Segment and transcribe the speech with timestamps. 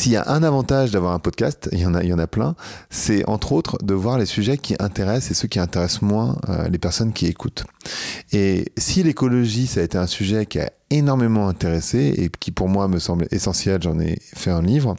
[0.00, 2.18] S'il y a un avantage d'avoir un podcast, il y en a, il y en
[2.18, 2.56] a plein,
[2.88, 6.70] c'est entre autres de voir les sujets qui intéressent et ceux qui intéressent moins euh,
[6.70, 7.64] les personnes qui écoutent.
[8.32, 12.70] Et si l'écologie, ça a été un sujet qui a énormément intéressé et qui pour
[12.70, 14.96] moi me semble essentiel, j'en ai fait un livre.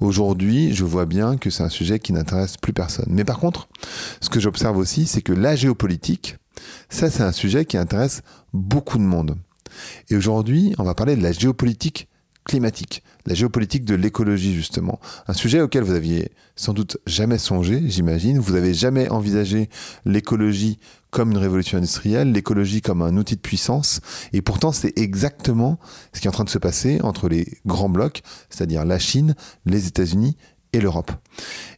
[0.00, 3.08] Aujourd'hui, je vois bien que c'est un sujet qui n'intéresse plus personne.
[3.10, 3.68] Mais par contre,
[4.22, 6.38] ce que j'observe aussi, c'est que la géopolitique,
[6.88, 8.22] ça c'est un sujet qui intéresse
[8.54, 9.36] beaucoup de monde.
[10.08, 12.08] Et aujourd'hui, on va parler de la géopolitique
[12.48, 14.98] climatique, la géopolitique de l'écologie justement.
[15.26, 18.38] Un sujet auquel vous aviez sans doute jamais songé, j'imagine.
[18.38, 19.68] Vous avez jamais envisagé
[20.06, 20.78] l'écologie
[21.10, 24.00] comme une révolution industrielle, l'écologie comme un outil de puissance.
[24.32, 25.78] Et pourtant, c'est exactement
[26.12, 29.34] ce qui est en train de se passer entre les grands blocs, c'est-à-dire la Chine,
[29.66, 30.36] les États-Unis
[30.72, 31.12] et l'Europe.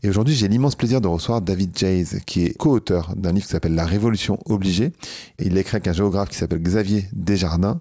[0.02, 3.52] Et aujourd'hui, j'ai l'immense plaisir de recevoir David Jays, qui est co-auteur d'un livre qui
[3.52, 4.92] s'appelle La Révolution obligée.
[5.38, 7.80] Et il écrit avec un géographe qui s'appelle Xavier Desjardins.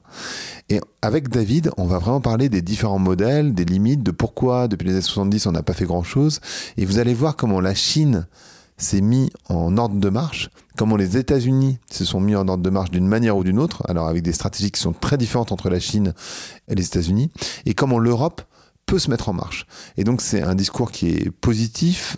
[0.69, 4.85] Et avec David, on va vraiment parler des différents modèles, des limites, de pourquoi depuis
[4.85, 6.41] les années 70 on n'a pas fait grand-chose.
[6.77, 8.27] Et vous allez voir comment la Chine
[8.79, 12.69] s'est mis en ordre de marche, comment les États-Unis se sont mis en ordre de
[12.69, 15.69] marche d'une manière ou d'une autre, alors avec des stratégies qui sont très différentes entre
[15.69, 16.13] la Chine
[16.69, 17.29] et les États-Unis,
[17.65, 18.41] et comment l'Europe
[18.89, 19.67] peut se mettre en marche.
[19.97, 22.17] Et donc c'est un discours qui est positif,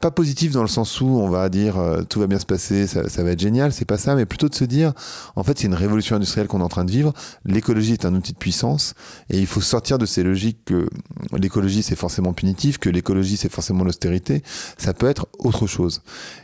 [0.00, 2.86] pas positif dans le sens où on va dire euh, tout va bien se passer,
[2.86, 4.92] ça, ça va être génial, c'est pas ça, mais plutôt de se dire
[5.34, 7.12] en fait c'est une révolution industrielle qu'on est en train de vivre,
[7.44, 8.94] l'écologie est un outil de puissance
[9.30, 10.88] et il faut sortir de ces logiques que
[11.36, 14.44] l'écologie c'est forcément punitif, que l'écologie c'est forcément l'austérité,
[14.78, 16.02] ça peut être autre chose.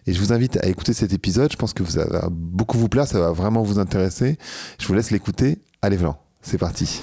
[0.09, 2.89] Et je vous invite à écouter cet épisode, je pense que ça va beaucoup vous
[2.89, 4.39] plaire, ça va vraiment vous intéresser.
[4.81, 7.01] Je vous laisse l'écouter, allez Vlan, c'est parti.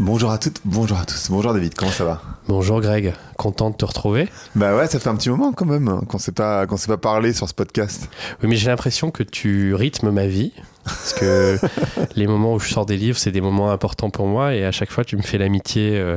[0.00, 1.28] Bonjour à toutes, bonjour à tous.
[1.30, 2.22] Bonjour David, comment ça va?
[2.48, 4.30] Bonjour Greg, content de te retrouver.
[4.54, 6.86] Bah ouais, ça fait un petit moment quand même hein, qu'on s'est pas qu'on s'est
[6.86, 8.08] pas parlé sur ce podcast.
[8.42, 11.58] Oui, mais j'ai l'impression que tu rythmes ma vie parce que
[12.16, 14.72] les moments où je sors des livres, c'est des moments importants pour moi et à
[14.72, 16.16] chaque fois tu me fais l'amitié euh,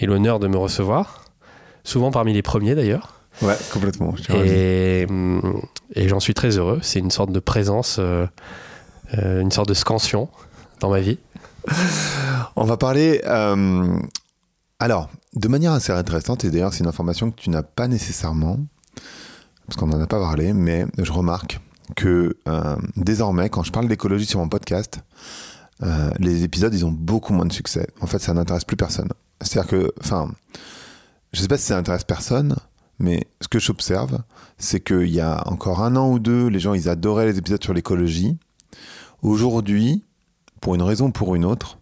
[0.00, 1.26] et l'honneur de me recevoir,
[1.84, 3.20] souvent parmi les premiers d'ailleurs.
[3.40, 4.16] Ouais, complètement.
[4.34, 5.06] Et,
[5.94, 6.80] et j'en suis très heureux.
[6.82, 8.26] C'est une sorte de présence, euh,
[9.16, 10.28] euh, une sorte de scansion
[10.80, 11.18] dans ma vie.
[12.56, 13.20] On va parler.
[13.24, 13.98] Euh,
[14.78, 18.58] alors, de manière assez intéressante, et d'ailleurs, c'est une information que tu n'as pas nécessairement,
[19.66, 21.60] parce qu'on n'en a pas parlé, mais je remarque
[21.96, 25.00] que euh, désormais, quand je parle d'écologie sur mon podcast,
[25.82, 27.86] euh, les épisodes, ils ont beaucoup moins de succès.
[28.00, 29.08] En fait, ça n'intéresse plus personne.
[29.40, 30.30] C'est-à-dire que, enfin,
[31.32, 32.56] je sais pas si ça intéresse personne,
[32.98, 34.18] mais ce que j'observe,
[34.58, 37.62] c'est qu'il y a encore un an ou deux, les gens, ils adoraient les épisodes
[37.62, 38.38] sur l'écologie.
[39.22, 40.04] Aujourd'hui,
[40.62, 41.78] pour une raison ou pour une autre,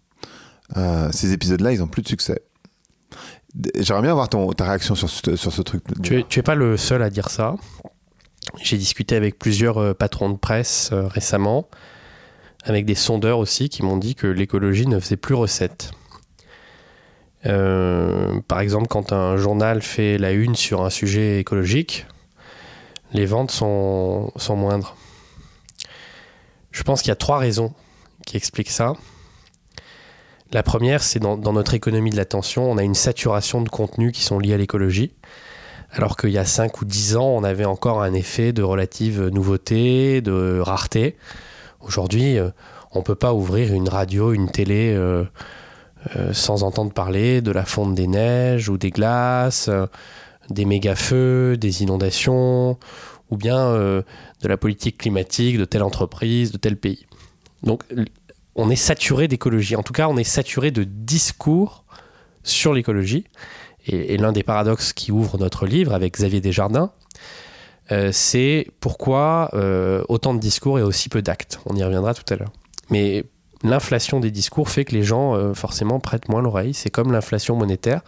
[0.77, 2.43] euh, ces épisodes-là, ils ont plus de succès.
[3.79, 5.85] J'aimerais bien avoir ta réaction sur ce, sur ce truc.
[6.03, 7.55] Tu es, tu pas le seul à dire ça.
[8.63, 11.69] J'ai discuté avec plusieurs euh, patrons de presse euh, récemment,
[12.65, 15.93] avec des sondeurs aussi, qui m'ont dit que l'écologie ne faisait plus recette.
[17.43, 22.07] Par exemple, quand un journal fait la une sur un sujet écologique,
[23.15, 24.95] les ventes sont, sont moindres.
[26.71, 27.73] Je pense qu'il y a trois raisons
[28.31, 28.93] qui expliquent ça.
[30.53, 34.13] La première, c'est dans, dans, notre économie de l'attention, on a une saturation de contenus
[34.13, 35.13] qui sont liés à l'écologie.
[35.93, 39.27] Alors qu'il y a 5 ou 10 ans, on avait encore un effet de relative
[39.29, 41.17] nouveauté, de rareté.
[41.81, 42.51] Aujourd'hui, euh,
[42.93, 45.25] on ne peut pas ouvrir une radio, une télé euh,
[46.15, 49.69] euh, sans entendre parler de la fonte des neiges ou des glaces,
[50.51, 52.79] des méga-feux, des inondations,
[53.31, 57.07] ou bien de la politique climatique de telle entreprise, de tel pays.
[57.63, 57.85] Donc
[58.61, 59.75] on est saturé d'écologie.
[59.75, 61.85] En tout cas, on est saturé de discours
[62.43, 63.25] sur l'écologie.
[63.87, 66.93] Et, l'un des paradoxes qui ouvre notre livre avec Xavier Desjardins,
[67.91, 71.61] euh, c'est pourquoi euh, autant de discours et aussi peu d'actes.
[71.65, 72.53] On y reviendra tout à l'heure.
[72.91, 73.25] Mais
[73.63, 76.75] l'inflation des discours fait que les gens, euh, forcément, prêtent moins l'oreille.
[76.75, 78.03] C'est comme l'inflation monétaire.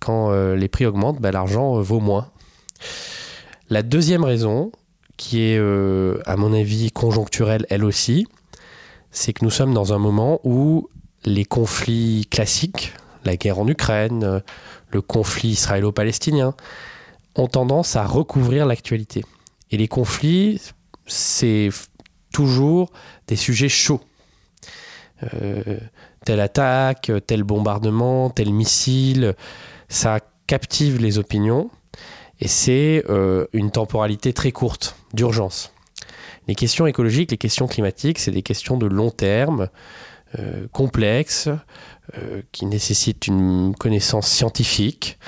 [0.00, 2.28] Quand les prix augmentent, bah, l'argent vaut moins.
[3.70, 4.70] La deuxième raison,
[5.16, 5.58] qui est,
[6.26, 8.26] à mon avis, conjoncturelle elle aussi,
[9.14, 10.90] c'est que nous sommes dans un moment où
[11.24, 12.92] les conflits classiques,
[13.24, 14.40] la guerre en Ukraine, euh,
[14.90, 16.54] le conflit israélo-palestinien,
[17.36, 19.24] ont tendance à recouvrir l'actualité.
[19.70, 20.60] Et les conflits,
[21.06, 21.70] c'est
[22.32, 22.90] toujours
[23.28, 24.00] des sujets chauds.
[25.32, 25.78] Euh,
[26.24, 29.34] telle attaque, tel bombardement, tel missile,
[29.88, 31.70] ça captive les opinions
[32.40, 35.73] et c'est euh, une temporalité très courte, d'urgence.
[36.46, 39.68] Les questions écologiques, les questions climatiques, c'est des questions de long terme,
[40.38, 41.48] euh, complexes,
[42.18, 45.18] euh, qui nécessitent une connaissance scientifique,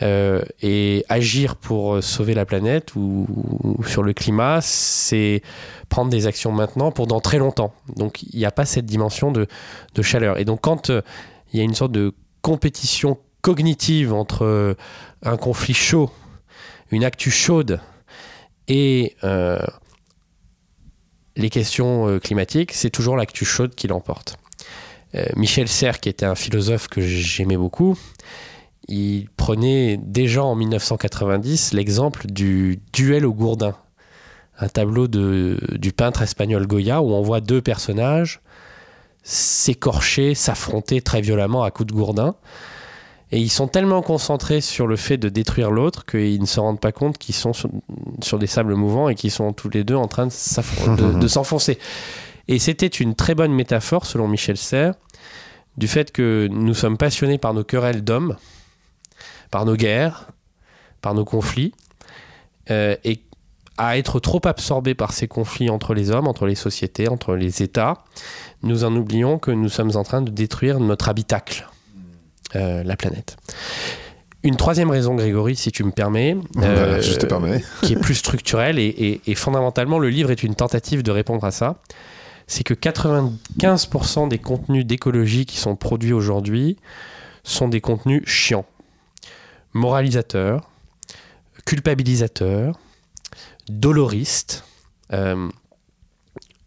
[0.00, 3.26] Euh, et agir pour sauver la planète ou,
[3.84, 5.42] sur le climat, c'est
[5.88, 7.74] prendre des actions maintenant pour dans très longtemps.
[7.96, 9.48] Donc il n'y a pas cette dimension de,
[10.02, 10.38] chaleur.
[10.38, 10.90] Et donc quand
[11.52, 14.76] il y a une sorte de compétition cognitive entre
[15.24, 16.10] un conflit chaud,
[16.92, 17.80] une actu chaude
[18.68, 19.16] et
[21.38, 24.36] les questions climatiques, c'est toujours l'actu chaude qui l'emporte.
[25.36, 27.96] Michel Serres, qui était un philosophe que j'aimais beaucoup,
[28.88, 33.74] il prenait déjà en 1990 l'exemple du duel au gourdin,
[34.58, 38.40] un tableau du peintre espagnol Goya où on voit deux personnages
[39.22, 42.34] s'écorcher, s'affronter très violemment à coups de gourdin.
[43.30, 46.80] Et ils sont tellement concentrés sur le fait de détruire l'autre qu'ils ne se rendent
[46.80, 50.08] pas compte qu'ils sont sur, des sables mouvants et qu'ils sont tous les deux en
[50.08, 51.78] train de, de s'enfoncer.
[52.48, 54.94] Et c'était une très bonne métaphore, selon Michel Serres,
[55.76, 58.36] du fait que nous sommes passionnés par nos querelles d'hommes,
[59.50, 60.30] par nos guerres,
[61.02, 61.74] par nos conflits,
[62.70, 63.20] euh, et
[63.76, 67.62] à être trop absorbés par ces conflits entre les hommes, entre les sociétés, entre les
[67.62, 68.04] États,
[68.62, 71.68] nous en oublions que nous sommes en train de détruire notre habitacle,
[72.56, 73.36] euh, la planète.
[74.44, 77.62] Une troisième raison, Grégory, si tu me permets, euh, je te permets.
[77.82, 81.50] qui est plus structurelle et, et, fondamentalement, le livre est une tentative de répondre à
[81.50, 81.76] ça.
[82.46, 86.76] C'est que 95% des contenus d'écologie qui sont produits aujourd'hui
[87.42, 88.64] sont des contenus chiants
[89.74, 90.70] moralisateur,
[91.66, 92.78] culpabilisateur,
[93.68, 94.64] doloriste.
[95.12, 95.48] Euh,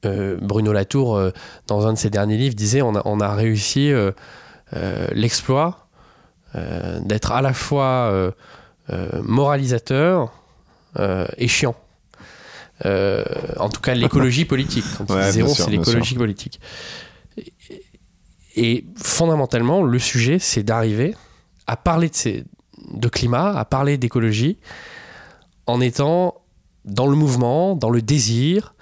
[0.05, 1.31] euh, Bruno Latour,
[1.67, 3.91] dans un de ses derniers livres, disait on a, on a réussi
[5.11, 5.87] l'exploit
[6.53, 8.33] d'être à la fois
[9.23, 10.33] moralisateur
[11.37, 11.75] et chiant.
[12.85, 14.85] en tout cas, l'écologie politique.
[14.97, 16.59] Quand ouais, c'est l'écologie politique.
[18.55, 21.15] Et, fondamentalement, le sujet, c'est d'arriver
[21.67, 22.43] à parler de ces,
[22.91, 24.57] de climat, à parler d'écologie,
[25.67, 26.41] en étant
[26.85, 28.73] dans le mouvement, dans le désir,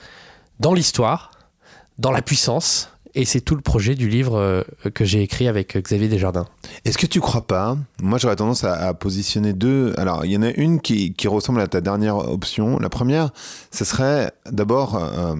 [0.59, 1.31] dans l'histoire,
[1.97, 2.91] dans la puissance.
[3.15, 4.63] Et c'est tout le projet du livre euh,
[4.93, 6.45] que j'ai écrit avec Xavier Desjardins.
[6.85, 9.93] Est-ce que tu crois pas Moi, j'aurais tendance à, positionner deux.
[9.97, 12.79] Alors, il y en a une qui, ressemble à ta dernière option.
[12.79, 13.31] La première,
[13.71, 15.35] ce serait d'abord euh,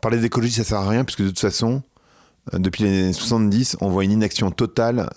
[0.00, 1.82] parler d'écologie, ça sert à rien, puisque de toute façon,
[2.52, 5.10] euh, depuis les années 70, on voit une inaction totale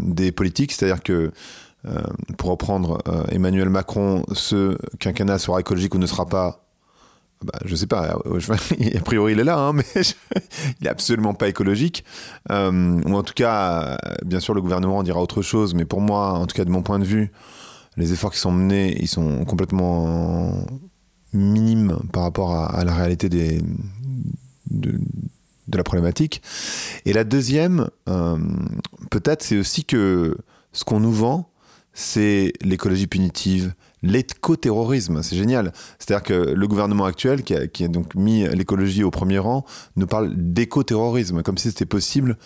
[0.00, 0.72] des politiques.
[0.72, 1.32] C'est-à-dire que
[1.86, 2.00] euh,
[2.38, 6.63] pour reprendre euh, Emmanuel Macron, ce quinquennat sera écologique ou ne sera pas
[7.42, 8.40] bah, je sais pas, euh,
[8.96, 9.84] a priori il est là, hein, mais
[10.80, 12.04] il est absolument pas écologique.
[12.50, 16.32] ou en tout cas, bien sûr, le gouvernement en dira autre chose, mais pour moi,
[16.32, 17.30] en tout cas de mon point de vue,
[17.96, 20.66] les efforts qui sont menés, ils sont complètement
[21.32, 25.00] minimes par rapport à, la réalité de,
[25.72, 26.42] la problématique.
[27.04, 27.88] Et la deuxième,
[29.10, 30.36] peut-être, c'est aussi que
[30.72, 31.48] ce qu'on nous vend,
[31.94, 35.22] c'est l'écologie punitive, l'éco-terrorisme.
[35.22, 35.72] C'est génial.
[35.98, 39.64] C'est-à-dire que le gouvernement actuel, qui a, donc mis l'écologie au premier rang,
[39.96, 42.36] nous parle d'éco-terrorisme, comme si c'était possible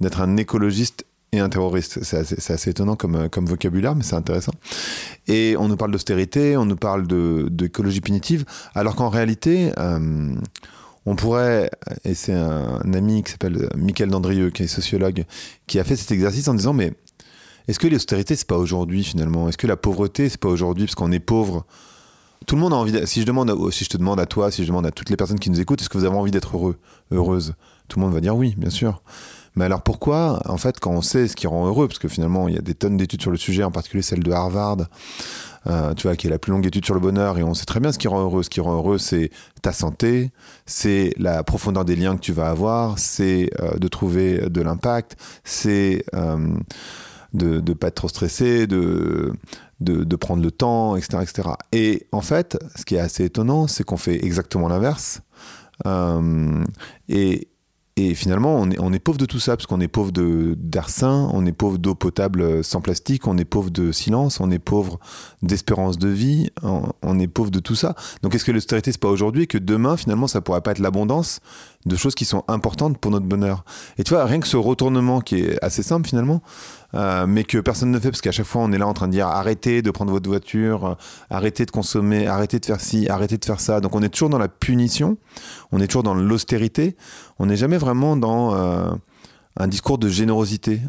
[0.00, 2.02] d'être un écologiste et un terroriste.
[2.02, 4.52] C'est assez, étonnant comme, vocabulaire, mais c'est intéressant.
[5.28, 7.06] Et on nous parle d'austérité, on nous parle
[7.48, 8.44] d'écologie punitive,
[8.74, 10.34] alors qu'en réalité, euh,
[11.06, 11.70] on pourrait,
[12.04, 15.24] et c'est un, un, ami qui s'appelle Michael Dandrieux, qui est sociologue,
[15.68, 16.92] qui a fait cet exercice en disant, mais
[17.68, 19.48] est-ce que l'austérité, c'est pas aujourd'hui finalement?
[19.48, 21.64] Est-ce que la pauvreté, c'est pas aujourd'hui parce qu'on est pauvre?
[22.46, 23.06] Tout le monde a envie.
[23.06, 25.16] Si je demande, si je te demande à toi, si je demande à toutes les
[25.16, 26.76] personnes qui nous écoutent, est-ce que vous avez envie d'être heureux,
[27.10, 27.54] heureuse?
[27.88, 29.02] Tout le monde va dire oui, bien sûr.
[29.56, 32.46] Mais alors pourquoi, en fait, quand on sait ce qui rend heureux, parce que finalement,
[32.46, 34.76] il y a des tonnes d'études sur le sujet, en particulier celle de Harvard,
[35.66, 37.64] euh, tu vois, qui est la plus longue étude sur le bonheur, et on sait
[37.64, 38.42] très bien ce qui rend heureux.
[38.42, 39.30] Ce qui rend heureux, c'est
[39.62, 40.30] ta santé,
[40.66, 45.16] c'est la profondeur des liens que tu vas avoir, c'est euh, de trouver de l'impact,
[45.42, 46.54] c'est euh,
[47.36, 49.32] de ne pas être trop stressé, de,
[49.80, 51.48] de, prendre le temps, etc., etc.
[51.72, 55.20] Et en fait, ce qui est assez étonnant, c'est qu'on fait exactement l'inverse.
[55.86, 56.64] Euh,
[57.08, 57.48] et,
[57.98, 61.46] et finalement, on est, pauvre de tout ça, parce qu'on est pauvre d'air sain, on
[61.46, 65.00] est pauvre d'eau potable sans plastique, on est pauvre de silence, on est pauvre
[65.40, 67.94] d'espérance de vie, on, est pauvre de tout ça.
[68.22, 71.40] Donc est-ce que l'austérité, c'est pas aujourd'hui que demain, finalement, ça pourrait pas être l'abondance
[71.86, 73.64] de choses qui sont importantes pour notre bonheur?
[73.96, 76.42] Et tu vois, rien que ce retournement qui est assez simple finalement,
[76.96, 79.06] euh, mais que personne ne fait parce qu'à chaque fois on est là en train
[79.06, 80.94] de dire arrêtez de prendre votre voiture, euh,
[81.28, 83.80] arrêtez de consommer, arrêtez de faire ci, arrêtez de faire ça.
[83.80, 85.18] Donc on est toujours dans la punition,
[85.72, 86.96] on est toujours dans l'austérité,
[87.38, 88.88] on n'est jamais vraiment dans euh,
[89.58, 90.80] un discours de générosité.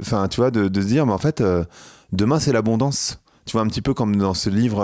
[0.00, 1.42] Enfin, tu vois, de, se dire, mais en fait,
[2.12, 3.18] demain c'est l'abondance.
[3.44, 4.78] Tu vois, un petit peu comme dans ce livre,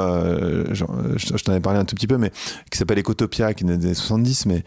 [0.73, 2.32] je, t'en ai parlé un tout petit peu, mais
[2.73, 4.64] qui s'appelle Ecotopia, qui est des années 70, mais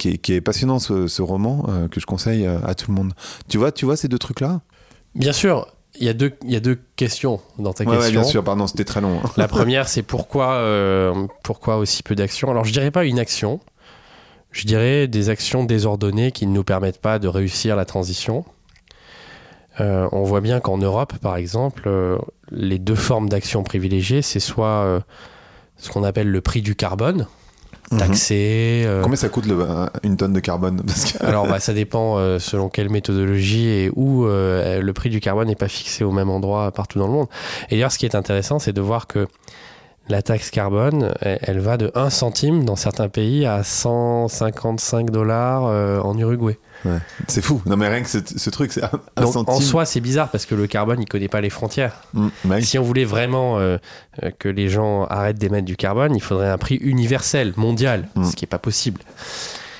[0.00, 3.12] qui, est, passionnant ce, ce roman que je conseille à tout le monde.
[3.48, 4.60] Tu vois, tu vois ces deux trucs-là?
[5.14, 5.66] Bien sûr,
[5.98, 8.12] il y, a deux, il y a deux questions dans ta Ouais, question.
[8.22, 9.18] bien sûr, pardon, c'était très long.
[9.22, 9.30] hein.
[9.36, 13.60] La première, c'est pourquoi, euh, pourquoi aussi peu d'actions Alors, je dirais pas une action.
[14.52, 18.44] Je dirais des actions désordonnées qui ne nous permettent pas de réussir la transition.
[19.80, 22.18] Euh, on voit bien qu'en Europe, par exemple, euh,
[22.50, 25.02] les deux formes d'action privilégiées, c'est soit
[25.76, 27.26] ce qu'on appelle le prix du carbone.
[27.98, 28.82] Taxé.
[28.86, 31.72] euh, Combien ça coûte le- un- une tonne de carbone Parce que- alors, bah, ça
[31.72, 36.04] dépend euh, selon quelle méthodologie et où euh, le prix du carbone n'est pas fixé
[36.04, 37.26] au même endroit partout dans le monde.
[37.70, 39.26] Et d'ailleurs, ce qui est intéressant, c'est de voir que
[40.08, 45.66] la taxe carbone, elle, elle va de 1 centime dans certains pays à 155 dollars
[45.66, 46.58] euh, en Uruguay.
[47.28, 47.62] C'est fou.
[47.66, 49.54] Non, mais rien que ce, ce truc, c'est un, un Donc, centime.
[49.54, 51.94] en soi, c'est bizarre parce que le carbone, il connaît pas les frontières.
[52.14, 52.64] Mm, bah oui.
[52.64, 53.78] Si on voulait vraiment euh,
[54.22, 58.24] euh, que les gens arrêtent d'émettre du carbone, il faudrait un prix universel, mondial, Mm.
[58.24, 59.00] ce qui est pas possible.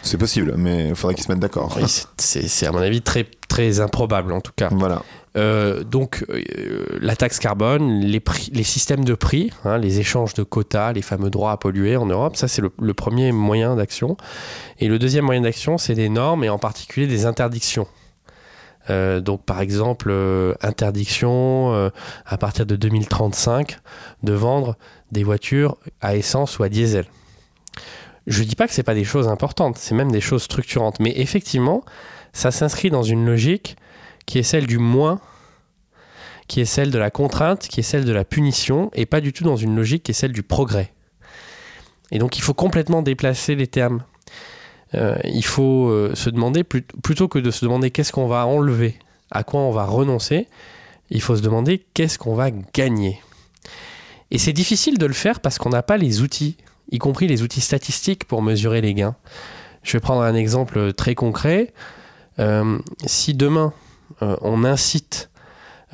[0.02, 1.78] C'est possible, mais il faudrait qu'ils se mettent d'accord.
[2.18, 4.68] C'est, à mon avis très, très improbable en tout cas.
[4.72, 5.02] Voilà.
[5.36, 8.20] Euh, donc, euh, la taxe carbone, les,
[8.62, 12.36] systèmes de prix, hein, les échanges de quotas, les fameux droits à polluer en Europe,
[12.36, 14.16] ça c'est le, premier moyen d'action.
[14.78, 17.86] Et le deuxième moyen d'action, c'est des normes et en particulier des interdictions.
[18.90, 20.12] Euh, donc, par exemple,
[20.60, 21.90] interdiction
[22.26, 23.78] à partir de 2035
[24.22, 24.76] de vendre
[25.12, 27.06] des voitures à essence ou à diesel.
[28.26, 31.00] Je dis pas que c'est pas des choses importantes, c'est même des choses structurantes.
[31.00, 31.82] Mais effectivement,
[32.32, 33.76] ça s'inscrit dans une logique
[34.26, 35.20] qui est celle du moins,
[36.48, 39.32] qui est celle de la contrainte, qui est celle de la punition, et pas du
[39.32, 40.92] tout dans une logique qui est celle du progrès.
[42.10, 44.04] Et donc il faut complètement déplacer les termes.
[44.94, 48.46] Euh, il faut euh, se demander, plut- plutôt que de se demander qu'est-ce qu'on va
[48.46, 48.98] enlever,
[49.30, 50.48] à quoi on va renoncer,
[51.08, 53.20] il faut se demander qu'est-ce qu'on va gagner.
[54.30, 56.56] Et c'est difficile de le faire parce qu'on n'a pas les outils,
[56.90, 59.16] y compris les outils statistiques pour mesurer les gains.
[59.82, 61.72] Je vais prendre un exemple très concret.
[62.38, 63.72] Euh, si demain,
[64.20, 65.30] on incite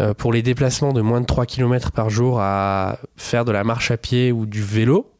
[0.00, 3.64] euh, pour les déplacements de moins de 3 km par jour à faire de la
[3.64, 5.10] marche à pied ou du vélo,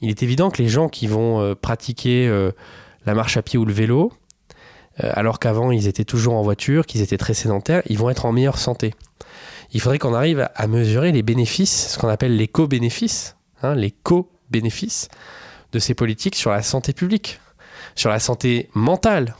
[0.00, 2.50] il est évident que les gens qui vont euh, pratiquer euh,
[3.06, 4.12] la marche à pied ou le vélo,
[5.02, 8.26] euh, alors qu'avant ils étaient toujours en voiture, qu'ils étaient très sédentaires, ils vont être
[8.26, 8.94] en meilleure santé.
[9.72, 13.74] Il faudrait qu'on arrive à- à mesurer les bénéfices, ce qu'on appelle les co-bénéfices, hein,
[13.74, 15.08] les co-bénéfices
[15.72, 17.40] de ces politiques sur la santé publique,
[17.94, 19.34] sur la santé mentale.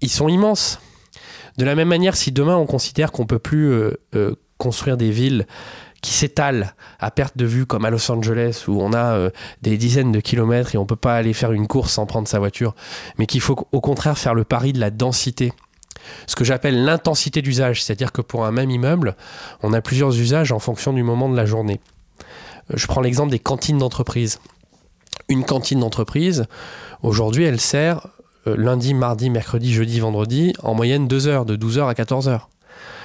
[0.00, 0.78] Ils sont immenses.
[1.58, 5.10] De la même manière, si demain on considère qu'on peut plus euh, euh, construire des
[5.10, 5.46] villes
[6.00, 9.30] qui s'étalent à perte de vue comme à Los Angeles où on a euh,
[9.62, 12.38] des dizaines de kilomètres et on peut pas aller faire une course sans prendre sa
[12.38, 12.74] voiture,
[13.18, 15.52] mais qu'il faut au contraire faire le pari de la densité.
[16.26, 19.14] Ce que j'appelle l'intensité d'usage, c'est-à-dire que pour un même immeuble,
[19.62, 21.80] on a plusieurs usages en fonction du moment de la journée.
[22.74, 24.40] Je prends l'exemple des cantines d'entreprise.
[25.28, 26.46] Une cantine d'entreprise,
[27.02, 28.08] aujourd'hui, elle sert
[28.46, 32.48] lundi, mardi, mercredi, jeudi, vendredi, en moyenne 2 heures, de 12 heures à 14 heures.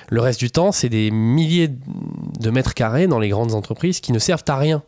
[0.10, 4.12] Le reste du temps, c'est des milliers de mètres carrés dans les grandes entreprises qui
[4.14, 4.84] ne servent à rien.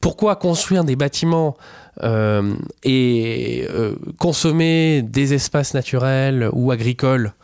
[0.00, 1.56] Pourquoi construire des bâtiments
[2.02, 7.34] euh, et euh, consommer des espaces naturels ou agricoles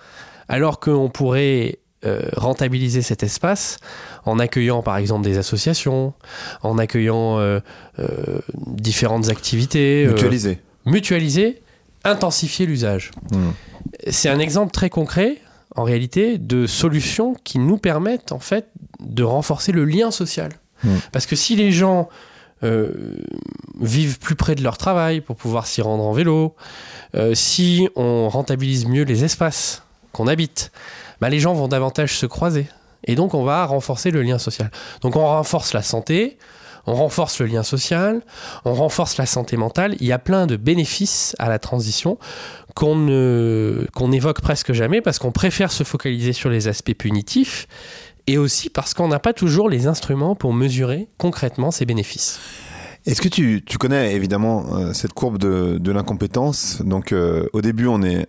[0.48, 3.76] alors qu'on pourrait euh, rentabiliser cet espace
[4.24, 6.14] en accueillant par exemple des associations,
[6.62, 7.60] en accueillant euh,
[7.98, 10.58] euh, différentes activités, euh, Mutualisé.
[10.86, 11.62] mutualiser,
[12.10, 13.10] intensifier l'usage.
[13.32, 13.50] Mm.
[14.08, 15.38] C'est un exemple très concret,
[15.76, 18.68] en réalité, de solutions qui nous permettent, en fait,
[19.00, 20.52] de renforcer le lien social.
[20.84, 20.90] Mm.
[21.12, 22.08] Parce que si les gens
[22.64, 22.92] euh,
[23.80, 26.56] vivent plus près de leur travail pour pouvoir s'y rendre en vélo,
[27.14, 30.72] euh, si on rentabilise mieux les espaces qu'on habite,
[31.20, 32.66] bah, les gens vont davantage se croiser.
[33.04, 34.70] Et donc, on va renforcer le lien social.
[35.02, 36.38] Donc, on renforce la santé,
[36.88, 38.22] on renforce le lien social,
[38.64, 39.94] on renforce la santé mentale.
[40.00, 42.18] Il y a plein de bénéfices à la transition
[42.74, 47.66] qu'on ne- qu'on n'évoque presque jamais parce qu'on préfère se focaliser sur les aspects punitifs
[48.26, 52.40] et aussi parce qu'on n'a pas toujours les instruments pour mesurer concrètement ces bénéfices.
[53.06, 56.82] Est-ce que tu, tu connais évidemment euh, cette courbe de, de l'incompétence?
[56.84, 58.26] Donc euh, au début on est,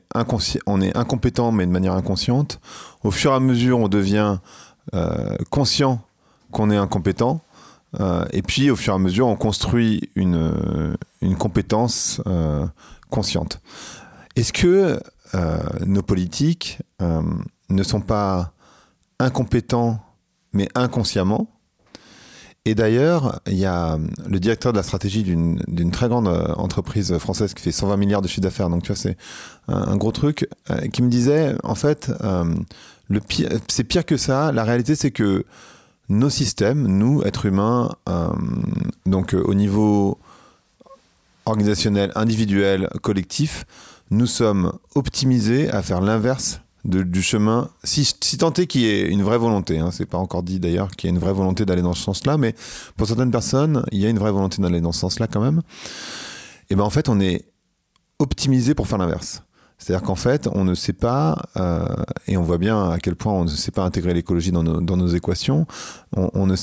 [0.67, 2.59] on est incompétent mais de manière inconsciente.
[3.03, 4.37] Au fur et à mesure on devient
[4.93, 6.01] euh, conscient
[6.51, 7.41] qu'on est incompétent.
[7.99, 12.65] Euh, et puis au fur et à mesure on construit une, euh, une compétence euh,
[13.09, 13.61] consciente.
[14.35, 14.99] Est-ce que
[15.85, 18.53] nos politiques ne sont pas
[19.19, 19.99] incompétents
[20.53, 21.49] mais inconsciemment?
[22.65, 27.53] Et d'ailleurs, il y a le directeur de la stratégie d'une très grande entreprise française
[27.53, 29.17] qui fait 120 milliards de chiffre d'affaires, donc tu vois, c'est
[29.67, 30.47] un, un gros truc,
[30.93, 32.11] qui me disait, en fait,
[33.09, 33.21] le
[33.67, 34.51] c'est pire que ça.
[34.51, 35.45] La réalité, c'est que
[36.09, 38.29] nos systèmes, nous, êtres humains, euh,
[39.05, 40.17] donc euh, au niveau
[41.45, 43.65] organisationnel, individuel, collectif,
[44.11, 49.07] nous sommes optimisés à faire l'inverse du chemin sy- si tant est qu'il y ait
[49.09, 51.65] une vraie volonté, hein, c'est pas encore dit d'ailleurs qu'il y a une vraie volonté
[51.65, 52.55] d'aller dans ce sens-là, mais
[52.95, 55.61] pour certaines personnes, il y a une vraie volonté d'aller dans ce sens-là quand même.
[56.69, 57.45] Et ben en fait, on est
[58.19, 59.43] optimisé pour faire l'inverse.
[59.79, 61.85] C'est-à-dire qu'en fait, on ne sait pas, euh,
[62.27, 64.81] et on voit bien à quel point on ne sait pas intégrer l'écologie dans nos,
[64.81, 65.65] dans nos équations,
[66.15, 66.55] on, ne,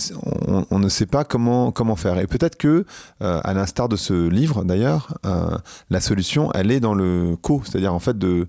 [0.70, 2.18] on, ne sait pas comment, comment faire.
[2.18, 2.84] Et peut-être que,
[3.22, 5.56] euh, à l'instar de ce livre d'ailleurs, euh,
[5.88, 8.48] la solution, elle est dans le co, c'est-à-dire en fait de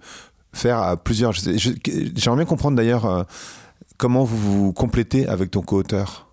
[0.52, 1.32] faire à plusieurs...
[1.34, 3.24] J'aimerais bien comprendre d'ailleurs euh,
[3.98, 6.27] comment vous vous complétez avec ton co-auteur.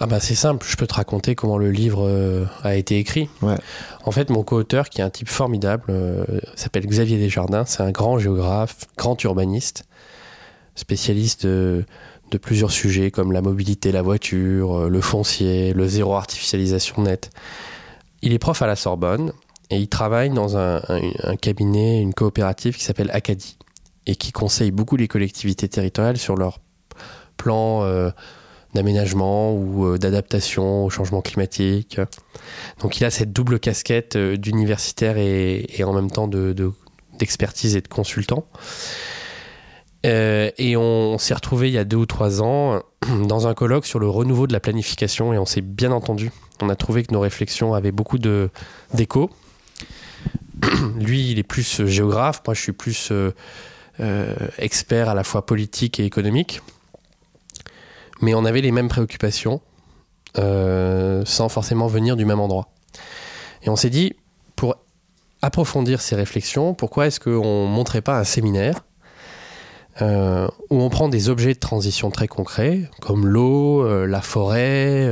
[0.00, 3.28] Ah bah c'est simple, je peux te raconter comment le livre euh, a été écrit.
[3.42, 3.54] Ouais.
[4.02, 6.24] En fait, mon co-auteur, qui est un type formidable, euh,
[6.56, 9.84] s'appelle Xavier Desjardins, c'est un grand géographe, grand urbaniste,
[10.74, 11.84] spécialiste de,
[12.32, 17.30] de, plusieurs sujets comme la mobilité, la voiture, euh, le foncier, le zéro artificialisation nette.
[18.20, 19.32] Il est prof à la Sorbonne
[19.70, 23.58] et il travaille dans un, un, un cabinet, une coopérative qui s'appelle Acadie
[24.06, 26.58] et qui conseille beaucoup les collectivités territoriales sur leur
[27.36, 28.10] plan
[28.74, 32.00] d'aménagement ou euh, d'adaptation au changement climatique.
[32.80, 37.78] Donc il a cette double casquette euh, d'universitaire et, en même temps d'expertise de, de,
[37.78, 38.46] et de consultant.
[40.04, 42.82] Euh, et on, s'est retrouvé il y a deux ou trois ans
[43.26, 46.30] dans un colloque sur le renouveau de la planification et on s'est bien entendu.
[46.60, 49.30] On a trouvé que nos réflexions avaient beaucoup d'écho.
[50.98, 53.12] Lui, il est plus géographe, moi je suis plus
[54.58, 56.60] expert à la fois politique et économique
[58.20, 59.60] mais on avait les mêmes préoccupations
[60.38, 62.68] euh, sans forcément venir du même endroit.
[63.62, 64.14] Et on s'est dit,
[64.56, 64.76] pour
[65.42, 68.84] approfondir ces réflexions, pourquoi est-ce qu'on ne montrait pas un séminaire
[70.02, 75.08] euh, où on prend des objets de transition très concrets, comme l'eau, euh, la forêt,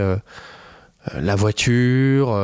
[1.15, 2.37] la voiture,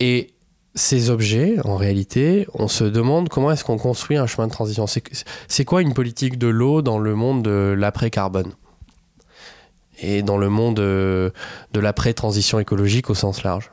[0.00, 0.34] et
[0.74, 4.86] ces objets, en réalité, on se demande comment est-ce qu'on construit un chemin de transition.
[5.48, 8.52] C'est quoi une politique de l'eau dans le monde de l'après-carbone?
[9.98, 11.32] Et dans le monde de,
[11.72, 13.70] de l'après-transition écologique au sens large.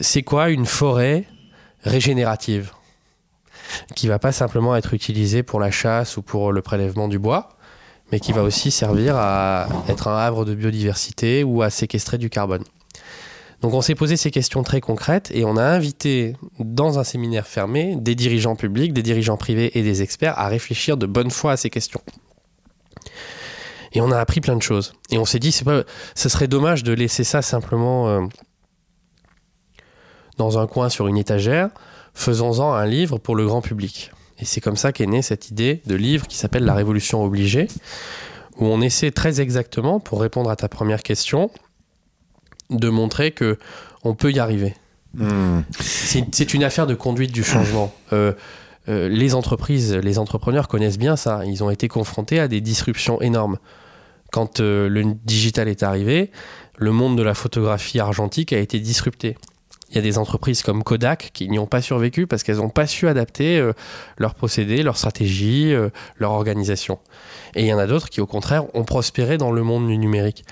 [0.00, 1.24] C'est quoi une forêt
[1.82, 2.72] régénérative
[3.94, 7.50] qui va pas simplement être utilisée pour la chasse ou pour le prélèvement du bois,
[8.12, 12.28] mais qui va aussi servir à être un havre de biodiversité ou à séquestrer du
[12.28, 12.64] carbone?
[13.60, 17.46] Donc on s'est posé ces questions très concrètes et on a invité dans un séminaire
[17.46, 21.52] fermé des dirigeants publics, des dirigeants privés et des experts à réfléchir de bonne foi
[21.52, 22.00] à ces questions.
[23.92, 24.94] Et on a appris plein de choses.
[25.10, 25.82] Et on s'est dit, c'est pas,
[26.14, 28.20] ce serait dommage de laisser ça simplement euh,
[30.36, 31.70] dans un coin sur une étagère.
[32.14, 34.12] Faisons-en un livre pour le grand public.
[34.38, 37.68] Et c'est comme ça qu'est née cette idée de livre qui s'appelle La Révolution obligée,
[38.58, 41.50] où on essaie très exactement, pour répondre à ta première question,
[42.70, 43.58] de montrer que
[44.02, 44.74] on peut y arriver.
[45.14, 45.60] Mmh.
[45.80, 47.92] C'est une affaire de conduite du changement.
[48.12, 48.32] Euh,
[48.90, 51.44] euh, les entreprises, les entrepreneurs connaissent bien ça.
[51.46, 53.58] Ils ont été confrontés à des disruptions énormes.
[54.30, 56.30] Quand euh, le digital est arrivé,
[56.76, 59.36] le monde de la photographie argentique a été disrupté.
[59.90, 62.68] Il y a des entreprises comme Kodak qui n'y ont pas survécu parce qu'elles n'ont
[62.68, 63.72] pas su adapter euh,
[64.18, 67.00] leurs procédés, leur stratégie, euh, leur organisation.
[67.56, 69.98] Et il y en a d'autres qui, au contraire, ont prospéré dans le monde du
[69.98, 70.44] numérique.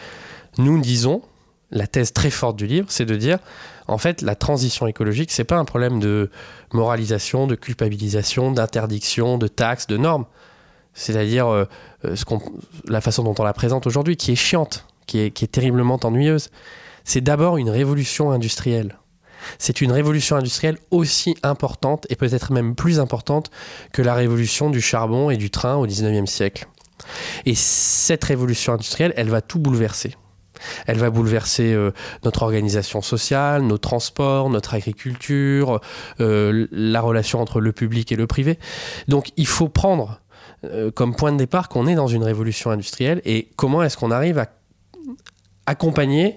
[0.58, 1.22] Nous disons,
[1.70, 3.38] la thèse très forte du livre, c'est de dire,
[3.86, 6.30] en fait, la transition écologique, c'est pas un problème de
[6.72, 10.26] moralisation, de culpabilisation, d'interdiction, de taxes, de normes.
[10.94, 11.64] C'est-à-dire euh,
[12.14, 12.24] ce
[12.86, 15.98] la façon dont on la présente aujourd'hui, qui est chiante, qui est, qui est terriblement
[16.02, 16.50] ennuyeuse.
[17.04, 18.98] C'est d'abord une révolution industrielle.
[19.58, 23.50] C'est une révolution industrielle aussi importante et peut-être même plus importante
[23.92, 26.66] que la révolution du charbon et du train au 19e siècle.
[27.46, 30.16] Et cette révolution industrielle, elle va tout bouleverser.
[30.86, 31.92] Elle va bouleverser euh,
[32.24, 35.80] notre organisation sociale, nos transports, notre agriculture,
[36.20, 38.58] euh, la relation entre le public et le privé.
[39.08, 40.20] Donc il faut prendre
[40.64, 44.10] euh, comme point de départ qu'on est dans une révolution industrielle et comment est-ce qu'on
[44.10, 44.48] arrive à
[45.66, 46.36] accompagner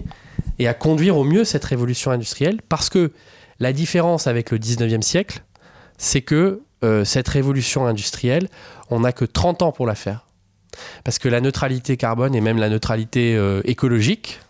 [0.58, 2.60] et à conduire au mieux cette révolution industrielle?
[2.68, 3.12] Parce que
[3.58, 5.42] la différence avec le 19e siècle,
[5.98, 6.62] c'est que
[7.04, 8.48] cette révolution industrielle,
[8.90, 10.26] on n'a que 30 ans pour la faire.
[11.04, 14.40] Parce que la neutralité carbone et même la neutralité euh, écologique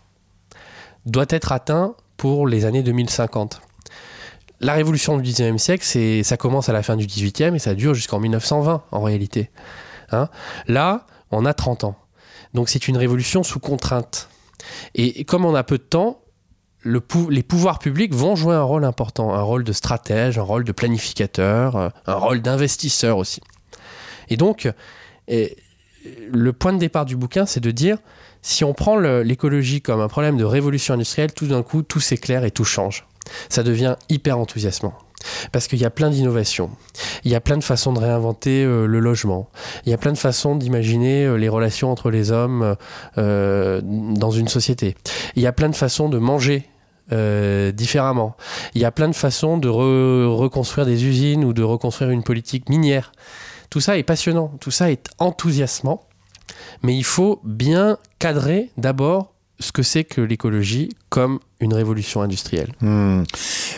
[1.05, 3.61] doit être atteint pour les années 2050.
[4.59, 7.93] La révolution du 19e siècle, ça commence à la fin du 18e et ça dure
[7.93, 9.51] jusqu'en 1920 en réalité.
[10.11, 10.29] Hein
[10.67, 11.95] Là, on a 30 ans.
[12.53, 14.29] Donc c'est une révolution sous contrainte.
[14.95, 16.21] Et comme on a peu de temps,
[16.85, 20.71] les pouvoirs publics vont jouer un rôle important, un rôle de stratège, un rôle de
[20.71, 23.41] planificateur, euh, un rôle d'investisseur aussi.
[24.29, 24.71] Et donc,
[26.31, 27.97] le point de départ du bouquin, c'est de dire,
[28.41, 32.43] si on prend l'écologie comme un problème de révolution industrielle, tout d'un coup, tout s'éclaire
[32.43, 33.05] et tout change.
[33.49, 34.93] Ça devient hyper enthousiasmant.
[35.53, 36.69] Parce qu'il y a plein d'innovations.
[37.23, 39.49] Il y a plein de façons de réinventer euh, le logement.
[39.85, 42.75] Il y a plein de façons d'imaginer euh, les relations entre les hommes
[43.17, 44.95] euh, dans une société.
[45.35, 46.69] Il y a plein de façons de manger
[47.73, 48.35] différemment.
[48.73, 52.69] Il y a plein de façons de reconstruire des usines ou de reconstruire une politique
[52.69, 53.11] minière.
[53.73, 56.03] Tout ça est passionnant, tout ça est enthousiasmant,
[56.83, 62.71] mais il faut bien cadrer d'abord ce que c'est que l'écologie comme une révolution industrielle.
[62.81, 63.23] Hmm.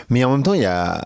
[0.09, 1.01] Mais en même temps, il y a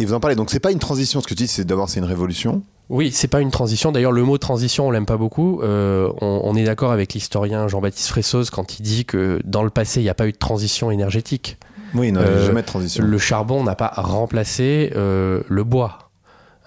[0.00, 0.34] et vous en parlez.
[0.34, 1.20] Donc c'est pas une transition.
[1.20, 2.64] Ce que tu dis, c'est d'abord c'est une révolution.
[2.88, 3.92] Oui, c'est pas une transition.
[3.92, 5.60] D'ailleurs, le mot transition, on l'aime pas beaucoup.
[5.62, 10.00] Euh, on, est d'accord avec l'historien Jean-Baptiste Fressoz quand il dit que dans le passé,
[10.00, 11.58] il n'y a pas eu de transition énergétique.
[11.94, 13.04] Oui, il n'y a euh, jamais de transition.
[13.04, 16.01] Le charbon n'a pas remplacé euh, le bois.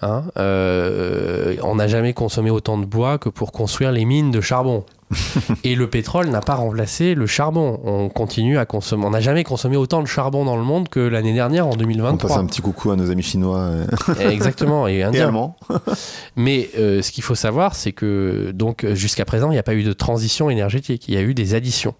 [0.02, 4.84] Hein on n'a jamais consommé autant de bois que pour construire les mines de charbon.
[5.64, 7.80] et le pétrole n'a pas remplacé le charbon.
[7.84, 9.04] On continue à consommer.
[9.06, 12.12] On n'a jamais consommé autant de charbon dans le monde que l'année dernière, en 2023.
[12.12, 13.70] On passe un petit coucou à nos amis chinois.
[14.18, 15.56] Exactement, et allemands.
[16.36, 19.74] Mais euh, ce qu'il faut savoir, c'est que donc jusqu'à présent, il n'y a pas
[19.74, 21.06] eu de transition énergétique.
[21.08, 21.94] Il y a eu des additions.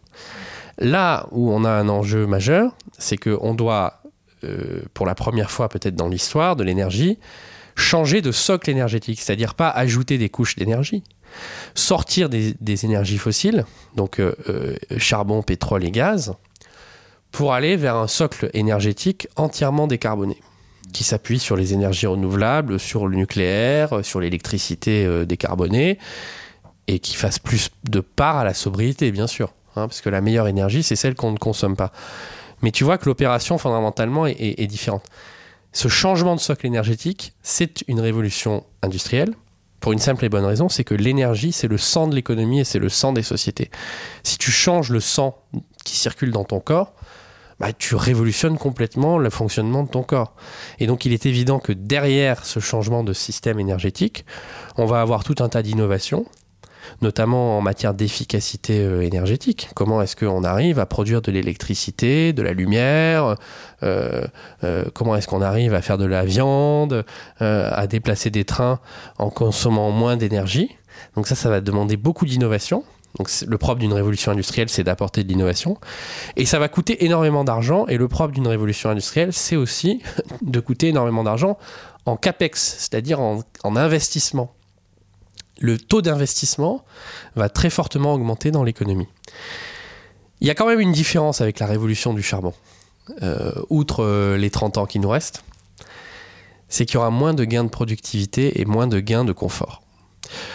[0.79, 4.03] Là où on a un enjeu majeur, c'est qu'on doit,
[4.45, 7.19] euh, pour la première fois peut-être dans l'histoire de l'énergie,
[7.77, 11.03] changer de socle énergétique, c'est-à-dire pas ajouter des couches d'énergie,
[11.75, 16.35] sortir des, énergies fossiles, donc euh, euh, charbon, pétrole et gaz,
[17.31, 20.39] pour aller vers un socle énergétique entièrement décarboné,
[20.93, 25.99] qui s'appuie sur les énergies renouvelables, sur le nucléaire, sur l'électricité euh, décarbonée,
[26.89, 30.23] et qui fasse plus de part à la sobriété, bien sûr, hein, parce que la
[30.23, 31.93] meilleure énergie, c'est celle qu'on ne consomme pas.
[32.63, 35.05] Mais tu vois que l'opération, fondamentalement, est différente.
[35.77, 39.35] Ce changement de socle énergétique, c'est une révolution industrielle,
[39.79, 42.65] pour une simple et bonne raison, c'est que l'énergie, c'est le sang de l'économie et
[42.65, 43.71] c'est le sang des sociétés.
[44.23, 45.37] Si tu changes le sang
[45.85, 46.95] qui circule dans ton corps,
[47.61, 50.35] bah, tu révolutionnes complètement le fonctionnement de ton corps.
[50.79, 54.25] Et donc il est évident que derrière ce changement de système énergétique,
[54.79, 56.25] on va avoir tout un tas d'innovations
[57.03, 59.69] notamment en matière d'efficacité euh, énergétique.
[59.75, 63.37] Comment est-ce qu'on arrive à produire de l'électricité, de la lumière
[63.83, 64.27] euh,
[64.65, 67.05] euh, Comment est-ce qu'on arrive à faire de la viande,
[67.41, 68.81] à déplacer des trains
[69.19, 70.77] en consommant moins d'énergie?
[71.15, 72.85] Donc ça, ça va demander beaucoup d'innovation.
[73.19, 75.79] Donc le propre d'une révolution industrielle, c'est d'apporter de l'innovation.
[76.37, 77.87] Et ça va coûter énormément d'argent.
[77.87, 80.03] Et le propre d'une révolution industrielle, c'est aussi
[80.43, 81.59] de coûter énormément d'argent
[82.05, 84.53] en capex, c'est-à-dire en, investissement
[85.59, 86.85] le taux d'investissement
[87.35, 89.09] va très fortement augmenter dans l'économie.
[90.41, 92.53] Il y a quand même une différence avec la révolution du charbon,
[93.23, 95.43] euh, outre euh, les 30 ans qui nous restent,
[96.69, 99.83] c'est qu'il y aura moins de gains de productivité et moins de gains de confort.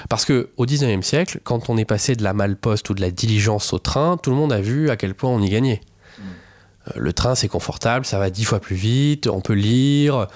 [0.09, 3.09] Parce que au 19e siècle, quand on est passé de la malposte ou de la
[3.09, 5.81] diligence au train, tout le monde a vu à quel point on y gagnait.
[6.19, 10.27] Euh, le train, c'est confortable, ça va dix fois plus vite, on peut lire,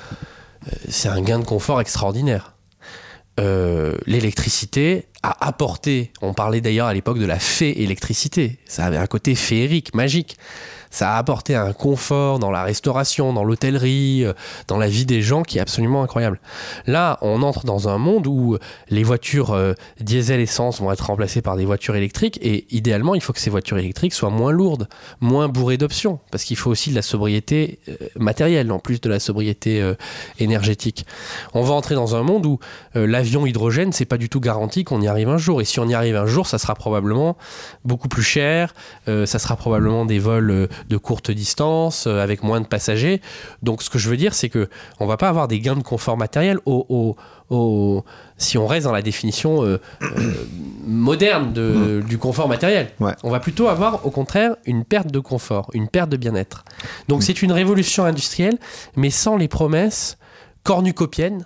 [0.90, 2.55] c'est un gain de confort extraordinaire.
[3.40, 8.98] Euh, l'électricité a apporté, on parlait d'ailleurs à l'époque de la fée électricité, ça avait
[8.98, 10.38] un côté féerique, magique
[10.96, 14.32] ça a apporté un confort dans la restauration, dans l'hôtellerie, euh,
[14.70, 16.40] dans la vie des gens qui est absolument incroyable.
[16.88, 21.42] Là, on entre dans un monde où les voitures euh, diesel essence vont être remplacées
[21.42, 24.88] par des voitures électriques et idéalement, il faut que ces voitures électriques soient moins lourdes,
[25.20, 29.10] moins bourrées d'options parce qu'il faut aussi de la sobriété euh, matérielle en plus de
[29.10, 29.96] la sobriété
[30.40, 31.06] énergétique.
[31.54, 32.60] On va entrer dans un monde où
[32.94, 35.88] l'avion hydrogène, c'est pas du tout garanti qu'on y arrive un jour et si on
[35.88, 37.36] y arrive un jour, ça sera probablement
[37.84, 38.74] beaucoup plus cher,
[39.08, 43.22] ça sera probablement des vols de courte distance, euh, avec moins de passagers.
[43.62, 44.70] Donc ce que je veux dire, c'est que
[45.00, 47.16] on va pas avoir des gains de confort matériel au,
[47.50, 48.04] au,
[48.38, 50.34] si on reste dans la définition euh, euh,
[50.86, 52.92] moderne de, du confort matériel.
[53.24, 56.66] On va plutôt avoir au contraire une perte de confort, une perte de bien-être.
[57.08, 58.58] Donc c'est une révolution industrielle,
[58.96, 60.18] mais sans les promesses
[60.64, 61.46] cornucopiennes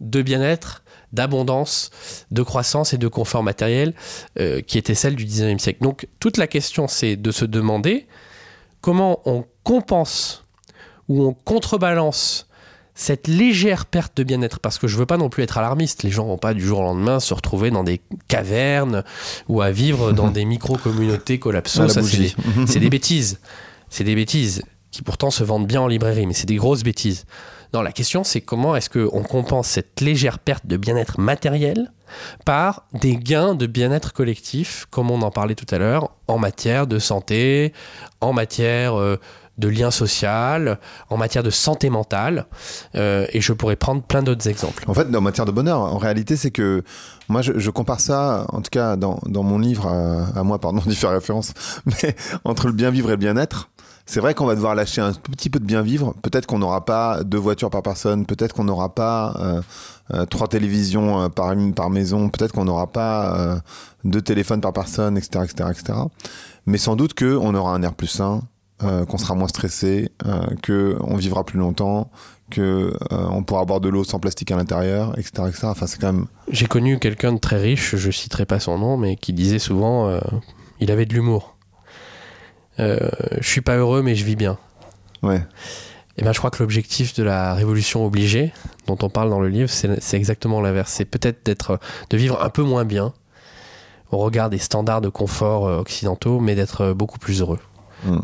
[0.00, 1.90] de bien-être d'abondance,
[2.30, 3.94] de croissance et de confort matériel
[4.66, 5.82] qui étaient celles du 19e siècle.
[5.82, 8.06] Donc toute la question c'est de se demander
[8.80, 10.44] comment on compense
[11.08, 12.48] ou on contrebalance
[12.98, 16.10] cette légère perte de bien-être, parce que je veux pas non plus être alarmiste, les
[16.10, 19.04] gens vont pas du jour au lendemain se retrouver dans des cavernes
[19.48, 21.90] ou à vivre dans des micro-communautés collapsantes.
[22.66, 23.38] c'est des bêtises.
[23.88, 27.24] C'est des bêtises qui pourtant se vendent bien en librairie, mais c'est des grosses bêtises.
[27.72, 31.92] Non, la question c'est comment est-ce qu'on compense cette légère perte de bien-être matériel
[32.44, 36.86] par des gains de bien-être collectif, comme on en parlait tout à l'heure, en matière
[36.86, 37.72] de santé,
[38.20, 39.18] en matière euh,
[39.58, 40.78] de lien social,
[41.10, 42.46] en matière de santé mentale,
[42.94, 44.84] euh, et je pourrais prendre plein d'autres exemples.
[44.86, 46.84] En fait, en matière de bonheur, en réalité, c'est que
[47.28, 51.10] moi, je, compare ça, en tout cas dans, mon livre, à, moi, pardon d'y faire
[51.10, 51.52] référence,
[51.86, 53.68] mais entre le bien vivre et le bien-être,
[54.08, 56.14] c'est vrai qu'on va devoir lâcher un petit peu de bien vivre.
[56.22, 59.60] Peut-être qu'on n'aura pas deux voitures par personne, peut-être qu'on n'aura pas euh,
[60.14, 63.60] euh, trois télévisions euh, par, maison, peut-être qu'on n'aura pas
[64.04, 65.98] deux téléphones par personne, etc., etc., etc.
[66.64, 68.40] Mais sans doute qu'on aura un air plus sain,
[68.80, 70.10] qu'on sera moins stressé,
[70.66, 72.10] qu'on vivra plus longtemps,
[72.50, 75.58] que on pourra boire de l'eau sans plastique à l'intérieur, etc., etc.
[75.64, 76.26] Enfin, c'est quand même.
[76.50, 80.18] J'ai connu quelqu'un de très riche, je citerai pas son nom, mais qui disait souvent,
[80.80, 81.57] il avait de l'humour.
[82.80, 83.10] Euh,
[83.40, 84.58] je suis pas heureux, mais je vis bien.
[85.22, 85.42] Ouais.
[86.16, 88.52] Et ben, je crois que l'objectif de la révolution obligée,
[88.86, 90.92] dont on parle dans le livre, c'est exactement l'inverse.
[90.92, 91.78] C'est peut-être d'être,
[92.10, 93.12] de vivre un peu moins bien
[94.10, 97.60] au regard des standards de confort euh, occidentaux, mais d'être beaucoup plus heureux.
[98.04, 98.20] Hmm.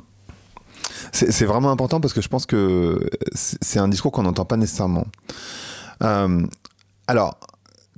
[1.12, 5.06] C'est vraiment important parce que je pense que c'est un discours qu'on n'entend pas nécessairement.
[6.02, 6.44] Euh,
[7.06, 7.38] alors,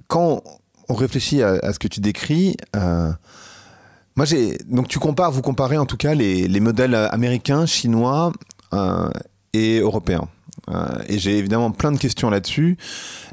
[0.09, 0.43] quand
[0.89, 2.57] on réfléchit à, ce que tu décris,
[4.17, 8.33] moi, j'ai donc tu compares, vous comparez en tout cas les, les modèles américains, chinois
[8.73, 9.11] euh,
[9.53, 10.29] et européens.
[10.71, 12.77] Euh, et j'ai évidemment plein de questions là-dessus.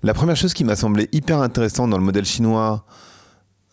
[0.04, 2.86] La première chose qui m'a semblé hyper intéressante dans le modèle chinois,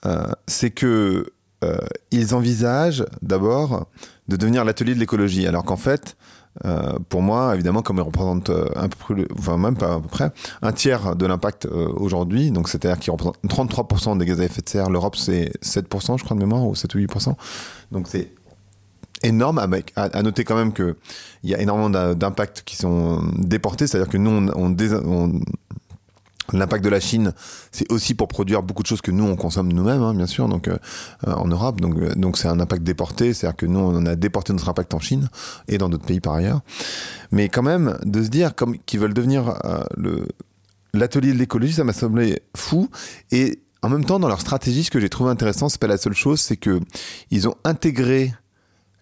[0.07, 1.77] euh, c'est que euh,
[2.11, 3.87] ils envisagent d'abord
[4.29, 6.17] de devenir l'atelier de l'écologie, alors qu'en fait,
[6.65, 10.09] euh, pour moi, évidemment, comme ils représentent euh, un peu, enfin même pas à peu
[10.09, 10.33] près,
[10.63, 14.61] un tiers de l'impact euh, aujourd'hui, donc c'est-à-dire qu'ils représentent 33% des gaz à effet
[14.61, 17.35] de serre, l'Europe c'est 7%, je crois de mémoire, ou 7 ou 8%.
[17.93, 18.33] Donc c'est
[19.23, 20.95] énorme à, noter quand même qu'il
[21.45, 24.71] y a énormément d'impacts qui sont déportés, c'est-à-dire que nous, on
[26.53, 27.33] L'impact de la Chine,
[27.73, 30.49] c'est aussi pour produire beaucoup de choses que nous on consomme nous-mêmes, hein, bien sûr,
[30.49, 30.77] donc euh,
[31.27, 31.81] euh, en Europe.
[31.81, 34.95] Donc euh, donc c'est un impact déporté, c'est-à-dire que nous on a déporté notre impact
[34.95, 35.29] en Chine
[35.69, 36.61] et dans d'autres pays par ailleurs.
[37.33, 39.55] Mais quand même de se dire comme qu'ils veulent devenir
[40.93, 42.89] l'atelier de l'écologie, ça m'a semblé fou
[43.31, 45.97] et en même temps dans leur stratégie, ce que j'ai trouvé intéressant, c'est pas la
[45.97, 46.81] seule chose, c'est que
[47.31, 48.35] ils ont intégré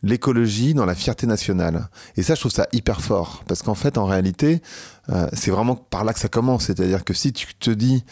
[0.02, 1.88] l'écologie dans la fierté nationale.
[2.16, 3.42] Et ça, je trouve ça hyper fort.
[3.46, 4.62] Parce qu'en fait, en réalité,
[5.10, 6.64] euh, c'est vraiment par là que ça commence.
[6.64, 8.04] C'est-à-dire que si tu te dis,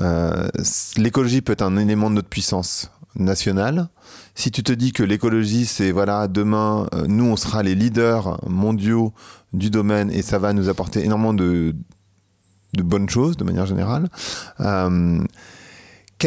[0.00, 0.48] euh,
[0.96, 3.88] l'écologie peut être un élément de notre puissance nationale,
[4.34, 8.40] si tu te dis que l'écologie, c'est, voilà, demain, euh, nous, on sera les leaders
[8.48, 9.12] mondiaux
[9.52, 11.76] du domaine et ça va nous apporter énormément de,
[12.72, 14.08] de bonnes choses, de manière générale.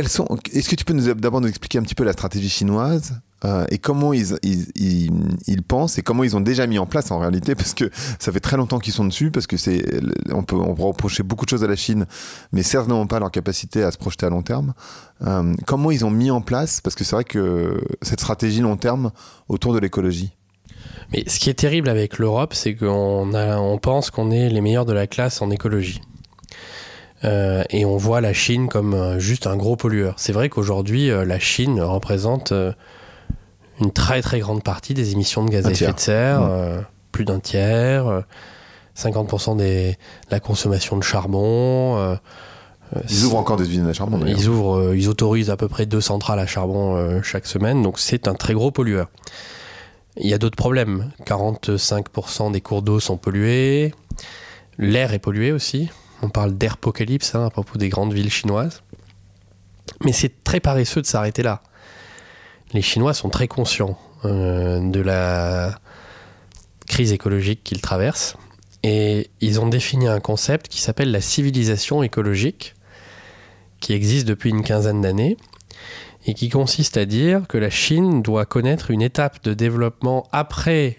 [0.08, 3.65] sont, est-ce que tu peux d'abord nous expliquer un petit peu la stratégie chinoise euh,
[3.69, 5.12] et comment ils, ils,
[5.45, 8.32] ils, pensent et comment ils ont déjà mis en place en réalité parce que ça
[8.32, 9.84] fait très longtemps qu'ils sont dessus parce que c'est
[10.32, 12.06] on peut on reprocher beaucoup de choses à la Chine
[12.54, 14.74] mais certainement pas leur capacité à se projeter à long terme.
[15.28, 18.78] Euh, comment ils ont mis en place parce que c'est vrai que cette stratégie long
[18.78, 19.12] terme
[19.50, 20.32] autour de l'écologie.
[21.12, 24.86] Mais ce qui est terrible avec l'Europe c'est qu'on on pense qu'on est les meilleurs
[24.86, 26.00] de la classe en écologie.
[27.26, 30.13] Euh, et on voit la Chine comme juste un gros pollueur.
[30.17, 32.54] C'est vrai qu'aujourd'hui, la Chine représente
[33.82, 36.50] une très très grande partie des émissions de gaz à effet de serre, mmh.
[36.50, 38.24] euh, plus d'un tiers,
[38.98, 39.96] 50% euh, de
[40.32, 41.98] la consommation de charbon.
[41.98, 42.16] Euh,
[43.10, 44.22] ils ouvrent encore des usines à charbon.
[44.26, 48.28] Ils ouvrent, ils autorisent à peu près deux centrales à charbon chaque semaine, donc c'est
[48.28, 49.10] un très gros pollueur.
[50.18, 51.12] Il y a d'autres problèmes.
[51.26, 53.94] 45% des cours d'eau sont pollués.
[54.78, 55.90] L'air est pollué aussi.
[56.22, 58.82] On parle d'airpocalypse hein, à propos des grandes villes chinoises.
[60.06, 61.62] Mais c'est très paresseux de s'arrêter là
[62.73, 65.80] les Chinois sont très conscients euh, de la
[66.88, 68.38] crise écologique qu'ils traversent
[68.84, 72.75] et ils ont défini un concept qui s'appelle la civilisation écologique
[73.80, 75.38] qui existe depuis une quinzaine d'années
[76.28, 80.97] et qui consiste à dire que la Chine doit connaître une étape de développement après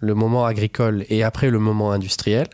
[0.00, 2.46] le moment agricole et après le moment industriel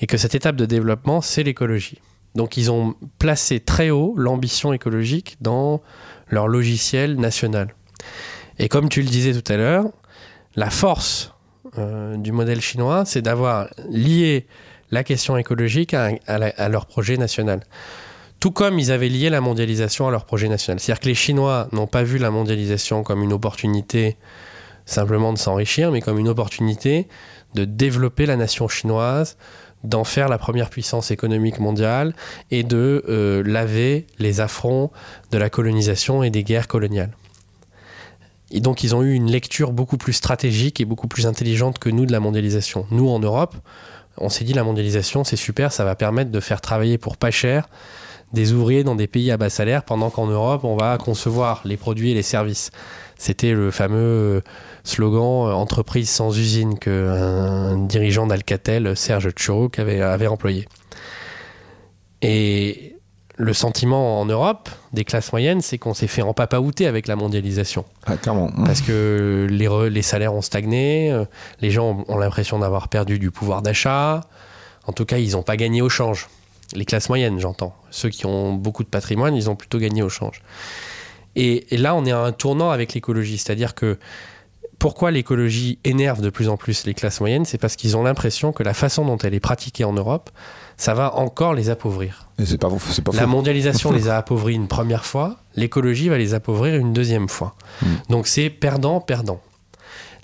[0.00, 1.98] et que cette étape de développement c'est l'écologie.
[2.34, 5.82] Donc ils ont placé très haut l'ambition écologique dans
[6.30, 7.74] leur logiciel national.
[8.58, 9.84] Et comme tu le disais tout à l'heure,
[10.56, 11.34] la force
[11.78, 14.46] euh, du modèle chinois, c'est d'avoir lié
[14.90, 17.60] la question écologique à, à, leur projet national.
[18.40, 20.80] Tout comme ils avaient lié la mondialisation à leur projet national.
[20.80, 24.16] C'est-à-dire que les Chinois n'ont pas vu la mondialisation comme une opportunité
[24.86, 27.06] simplement de s'enrichir, mais comme une opportunité
[27.54, 29.36] de développer la nation chinoise,
[29.84, 32.14] d'en faire la première puissance économique mondiale
[32.50, 34.90] et de euh, laver les affronts
[35.30, 37.16] de la colonisation et des guerres coloniales.
[38.50, 41.88] Et donc ils ont eu une lecture beaucoup plus stratégique et beaucoup plus intelligente que
[41.88, 42.86] nous de la mondialisation.
[42.90, 43.56] Nous en Europe,
[44.18, 47.30] on s'est dit la mondialisation c'est super, ça va permettre de faire travailler pour pas
[47.30, 47.68] cher
[48.32, 51.76] des ouvriers dans des pays à bas salaire pendant qu'en Europe on va concevoir les
[51.76, 52.70] produits et les services.
[53.18, 54.42] C'était le fameux
[54.84, 60.66] slogan euh, entreprise sans usine qu'un dirigeant d'Alcatel, Serge Tchuruk, avait, avait employé.
[62.22, 62.96] Et
[63.36, 67.16] le sentiment en Europe des classes moyennes, c'est qu'on s'est fait en papaouter avec la
[67.16, 67.86] mondialisation.
[68.04, 68.50] Ah, clairement.
[68.66, 71.24] Parce que les, re- les salaires ont stagné, euh,
[71.60, 74.20] les gens ont, ont l'impression d'avoir perdu du pouvoir d'achat.
[74.86, 76.28] En tout cas, ils n'ont pas gagné au change.
[76.74, 77.74] Les classes moyennes, j'entends.
[77.90, 80.42] Ceux qui ont beaucoup de patrimoine, ils ont plutôt gagné au change.
[81.36, 83.38] Et, et là, on est à un tournant avec l'écologie.
[83.38, 83.98] C'est-à-dire que
[84.80, 88.50] pourquoi l'écologie énerve de plus en plus les classes moyennes C'est parce qu'ils ont l'impression
[88.50, 90.30] que la façon dont elle est pratiquée en Europe,
[90.78, 92.30] ça va encore les appauvrir.
[92.38, 96.16] Et C'est pas, c'est pas La mondialisation les a appauvris une première fois, l'écologie va
[96.16, 97.54] les appauvrir une deuxième fois.
[97.82, 97.86] Mm.
[98.08, 99.42] Donc c'est perdant-perdant.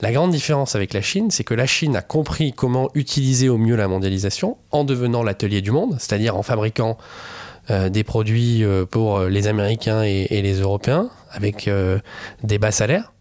[0.01, 3.59] La grande différence avec la Chine, c'est que la Chine a compris comment utiliser au
[3.59, 6.97] mieux la mondialisation en devenant l'atelier du monde, c'est-à-dire en fabriquant
[7.69, 11.99] euh, des produits euh, pour euh, les Américains et, et les Européens avec euh,
[12.43, 13.13] des bas salaires.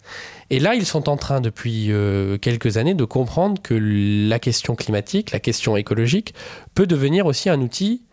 [0.49, 4.75] Et là, ils sont en train, depuis euh, quelques années, de comprendre que la question
[4.75, 6.33] climatique, la question écologique,
[6.75, 8.03] peut devenir aussi un outil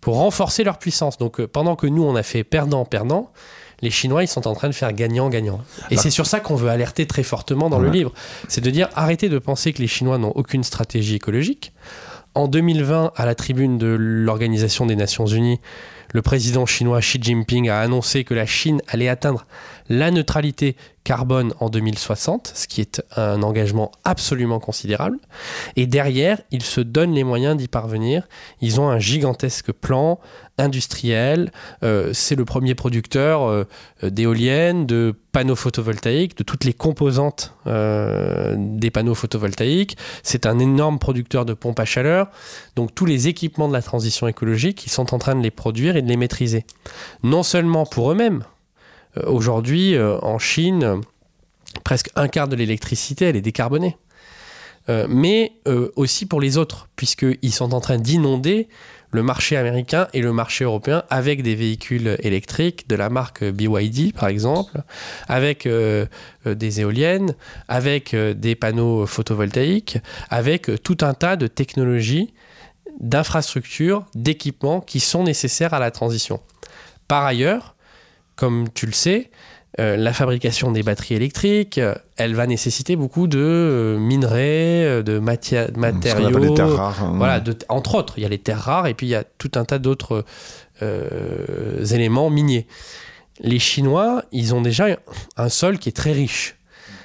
[0.00, 1.18] pour renforcer leur puissance.
[1.18, 3.32] Donc, euh, pendant que nous, on a fait perdant-perdant,
[3.80, 5.60] les Chinois, ils sont en train de faire gagnant-gagnant.
[5.90, 8.12] Et c'est sur ça qu'on veut alerter très fortement dans le livre.
[8.48, 11.72] C'est de dire, arrêtez de penser que les Chinois n'ont aucune stratégie écologique.
[12.34, 15.60] En 2020, à la tribune de l'Organisation des Nations Unies,
[16.12, 19.46] le président chinois Xi Jinping a annoncé que la Chine allait atteindre
[19.88, 25.18] la neutralité carbone en 2060, ce qui est un engagement absolument considérable.
[25.76, 28.28] Et derrière, ils se donnent les moyens d'y parvenir.
[28.60, 30.20] Ils ont un gigantesque plan
[30.58, 31.50] industriel.
[31.82, 33.64] Euh, c'est le premier producteur euh,
[34.02, 39.96] d'éoliennes, de panneaux photovoltaïques, de toutes les composantes euh, des panneaux photovoltaïques.
[40.22, 42.28] C'est un énorme producteur de pompes à chaleur.
[42.76, 45.96] Donc tous les équipements de la transition écologique, ils sont en train de les produire
[45.96, 46.66] et de les maîtriser.
[47.22, 48.44] Non seulement pour eux-mêmes.
[49.16, 51.00] Euh, Aujourd'hui, euh, en Chine,
[51.84, 53.96] presque un quart de l'électricité, elle est décarbonée.
[54.88, 55.52] Euh, mais
[55.96, 58.68] aussi pour les autres, puisqu'ils sont en train d'inonder
[59.10, 64.14] le marché américain et le marché européen avec des véhicules électriques de la marque BYD,
[64.14, 64.82] par exemple,
[65.28, 65.68] avec
[66.46, 67.34] des éoliennes,
[67.68, 69.98] avec des panneaux photovoltaïques,
[70.30, 72.32] avec tout un tas de technologies,
[72.98, 76.40] d'infrastructures, d'équipements qui sont nécessaires à la transition.
[77.08, 77.76] Par ailleurs,
[78.38, 79.30] comme tu le sais,
[79.80, 85.18] euh, la fabrication des batteries électriques, euh, elle va nécessiter beaucoup de euh, minerais, de
[85.74, 86.38] qu'on matériaux.
[86.38, 87.02] les terres rares.
[87.04, 87.14] hein.
[87.16, 89.24] Voilà, de- entre autres, il y a les terres rares et puis il y a
[89.24, 90.24] tout un tas d'autres
[90.82, 92.66] euh, éléments miniers.
[93.40, 94.86] Les Chinois, ils ont déjà
[95.36, 96.56] un sol qui est très riche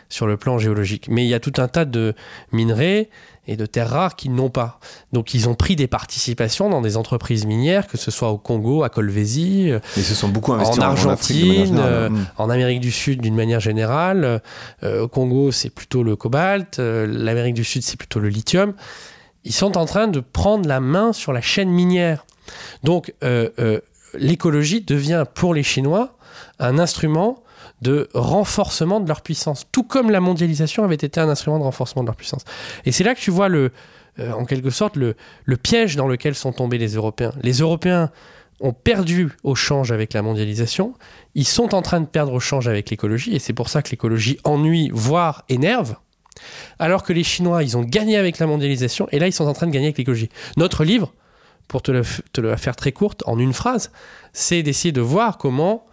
[0.09, 2.13] sur le plan géologique, mais il y a tout un tas de
[2.51, 3.09] minerais
[3.47, 4.79] et de terres rares qu'ils n'ont pas.
[5.11, 8.83] Donc ils ont pris des participations dans des entreprises minières, que ce soit au Congo,
[8.83, 12.25] à Colvézi, euh, se sont beaucoup investis en Argentine, euh, Mm.
[12.37, 14.41] en Amérique du Sud d'une manière générale.
[14.83, 16.79] Euh, au Congo, c'est plutôt le cobalt.
[16.79, 18.73] Euh, L'Amérique du Sud, c'est plutôt le lithium.
[19.43, 22.25] Ils sont en train de prendre la main sur la chaîne minière.
[22.83, 23.13] Donc,
[24.13, 26.15] l'écologie devient pour les Chinois
[26.59, 27.43] un instrument
[27.81, 32.03] de renforcement de leur puissance, tout comme la mondialisation avait été un instrument de renforcement
[32.03, 32.43] de leur puissance.
[32.85, 33.71] Et c'est là que tu vois le,
[34.19, 37.33] euh, en quelque sorte le, le piège dans lequel sont tombés les Européens.
[37.41, 38.11] Les Européens
[38.61, 40.93] ont perdu au change avec la mondialisation,
[41.35, 43.89] ils sont en train de perdre au change avec l'écologie, et c'est pour ça que
[43.89, 45.97] l'écologie ennuie, voire énerve,
[46.79, 49.53] alors que les Chinois, ils ont gagné avec la mondialisation, et là, ils sont en
[49.53, 50.29] train de gagner avec l'écologie.
[50.55, 51.11] Notre livre,
[51.67, 53.91] pour te, te le faire très courte, en une phrase,
[54.31, 55.85] c'est d'essayer de voir comment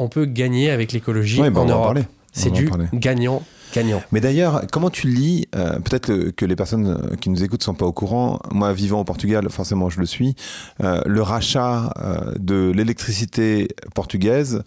[0.00, 1.98] on peut gagner avec l'écologie Ouais, bah, en on va en Europe.
[2.32, 2.86] C'est du parler.
[2.92, 4.02] gagnant-gagnant.
[4.12, 7.74] Mais d'ailleurs, comment tu lis euh, Peut-être que les personnes euh, qui nous écoutent sont
[7.74, 8.38] pas au courant.
[8.52, 10.36] Moi, vivant au Portugal, forcément, je le suis.
[10.82, 14.62] euh, le rachat euh, de l'électricité portugaise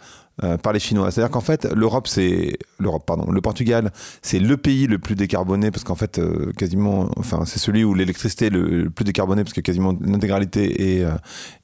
[0.63, 1.11] par les Chinois.
[1.11, 3.91] C'est-à-dire qu'en fait, l'Europe, c'est l'Europe, pardon, le Portugal,
[4.23, 6.19] c'est le pays le plus décarboné parce qu'en fait,
[6.57, 10.97] quasiment, enfin, c'est celui où l'électricité est le, le plus décarboné parce que quasiment l'intégralité
[11.01, 11.05] est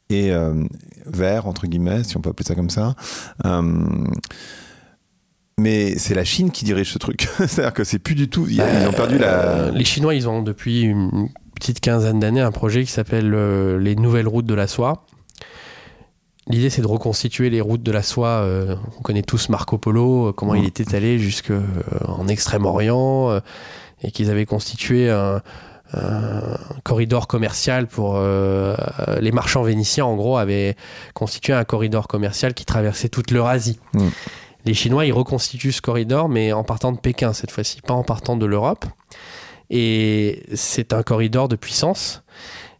[0.10, 0.63] est euh,
[1.06, 2.95] vert entre guillemets, si on peut appeler ça comme ça.
[3.45, 4.08] Euh,
[5.60, 7.28] mais c'est la Chine qui dirige ce truc.
[7.38, 8.48] C'est-à-dire que c'est plus du tout.
[8.50, 9.41] Ils, ont perdu la.
[9.41, 13.78] Euh, Les Chinois, ils ont depuis une petite quinzaine d'années un projet qui s'appelle euh,
[13.78, 15.06] les nouvelles routes de la soie.
[16.48, 18.41] L'idée, c'est de reconstituer les routes de la soie.
[18.43, 21.62] euh, on connaît tous Marco Polo, comment il était allé jusque euh,
[22.08, 23.39] en Extrême-Orient,
[24.02, 25.41] et qu'ils avaient constitué un,
[25.93, 28.75] un corridor commercial pour euh,
[29.08, 30.06] euh, les marchands vénitiens.
[30.06, 30.75] En gros, avaient
[31.13, 33.80] constitué un corridor commercial qui traversait toute l'Eurasie.
[33.93, 34.08] Mm.
[34.65, 38.04] Les Chinois, ils reconstituent ce corridor, mais en partant de Pékin cette fois-ci, pas en
[38.04, 38.86] partant de l'Europe.
[39.70, 42.24] Et c'est un corridor de puissance.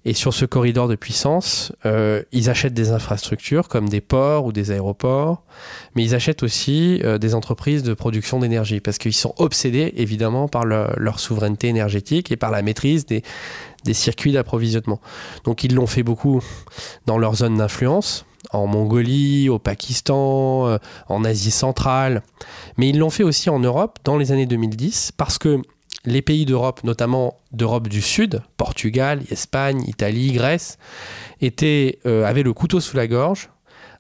[0.06, 4.54] Et sur ce corridor de puissance, euh, ils achètent des infrastructures comme des ports ou
[4.54, 5.44] des aéroports,
[5.94, 10.48] mais ils achètent aussi euh, des entreprises de production d'énergie parce qu'ils sont obsédés évidemment
[10.48, 13.24] par le- leur souveraineté énergétique et par la maîtrise des,
[13.84, 15.02] des circuits d'approvisionnement.
[15.44, 16.42] Donc ils l'ont fait beaucoup
[17.06, 20.78] dans leur zone d'influence, en Mongolie, au Pakistan, euh,
[21.10, 22.24] en Asie centrale.
[22.78, 25.62] Mais ils l'ont fait aussi en Europe dans les années 2010 parce que
[26.10, 30.78] les pays d'Europe, notamment d'Europe du Sud, Portugal, Espagne, Italie, Grèce,
[31.42, 33.50] euh, avaient le couteau sous la gorge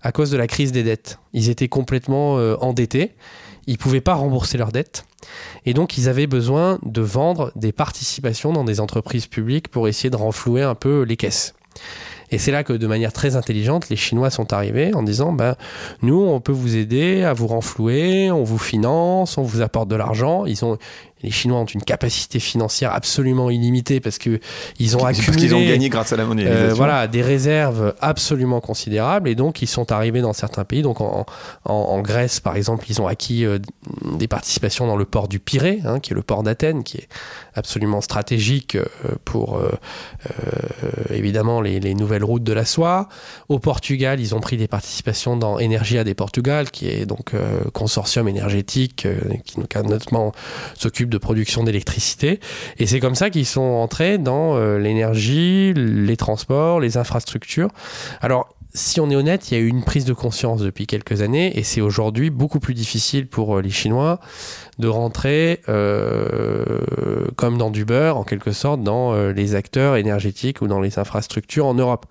[0.02, 1.20] à cause de la crise des dettes.
[1.34, 3.16] Ils étaient complètement euh, endettés,
[3.68, 5.06] ils ne pouvaient pas rembourser leurs dettes,
[5.66, 10.10] et donc ils avaient besoin de vendre des participations dans des entreprises publiques pour essayer
[10.10, 11.54] de renflouer un peu les caisses.
[12.32, 15.56] Et c'est là que de manière très intelligente, les Chinois sont arrivés en disant, ben,
[16.02, 19.96] nous, on peut vous aider à vous renflouer, on vous finance, on vous apporte de
[19.96, 20.46] l'argent.
[20.46, 20.78] Ils ont,
[21.22, 24.40] les Chinois ont une capacité financière absolument illimitée parce que
[24.80, 26.46] ils ont accumulé, Parce qu'ils ont gagné grâce à la monnaie.
[26.48, 30.82] euh, voilà, des réserves absolument considérables et donc ils sont arrivés dans certains pays.
[30.82, 31.26] Donc en,
[31.66, 33.60] en- en Grèce, par exemple, ils ont acquis euh,
[34.18, 37.08] des participations dans le port du Pirée, hein, qui est le port d'Athènes, qui est
[37.56, 38.86] absolument stratégique euh,
[39.26, 39.60] pour
[41.12, 43.10] évidemment les, les nouvelles routes de la soie.
[43.50, 47.34] Au Portugal, ils ont pris des participations dans Energia des Portugal, qui est donc
[47.74, 49.08] consortium énergétique
[49.46, 50.32] qui notamment
[50.78, 52.40] s'occupe de production d'électricité.
[52.78, 57.70] Et c'est comme ça qu'ils sont entrés dans euh, l'énergie, les transports, les infrastructures.
[58.22, 61.22] Alors, si on est honnête, il y a eu une prise de conscience depuis quelques
[61.22, 64.20] années et c'est aujourd'hui beaucoup plus difficile pour euh, les Chinois
[64.78, 66.64] de rentrer euh,
[67.36, 71.66] comme dans du beurre, en quelque sorte, dans les acteurs énergétiques ou dans les infrastructures
[71.66, 72.06] en Europe.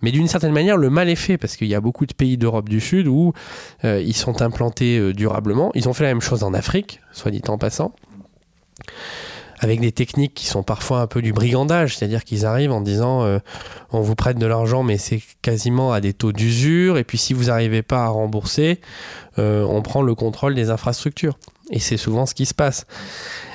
[0.00, 2.38] Mais d'une certaine manière, le mal est fait parce qu'il y a beaucoup de pays
[2.38, 3.34] d'Europe du Sud où
[3.82, 5.70] ils sont implantés durablement.
[5.74, 7.94] Ils ont fait la même chose en Afrique, soit dit en passant
[9.64, 13.24] avec des techniques qui sont parfois un peu du brigandage, c'est-à-dire qu'ils arrivent en disant
[13.24, 13.38] euh,
[13.92, 17.32] on vous prête de l'argent mais c'est quasiment à des taux d'usure et puis si
[17.32, 18.80] vous n'arrivez pas à rembourser,
[19.38, 21.38] euh, on prend le contrôle des infrastructures.
[21.70, 22.86] Et c'est souvent ce qui se passe.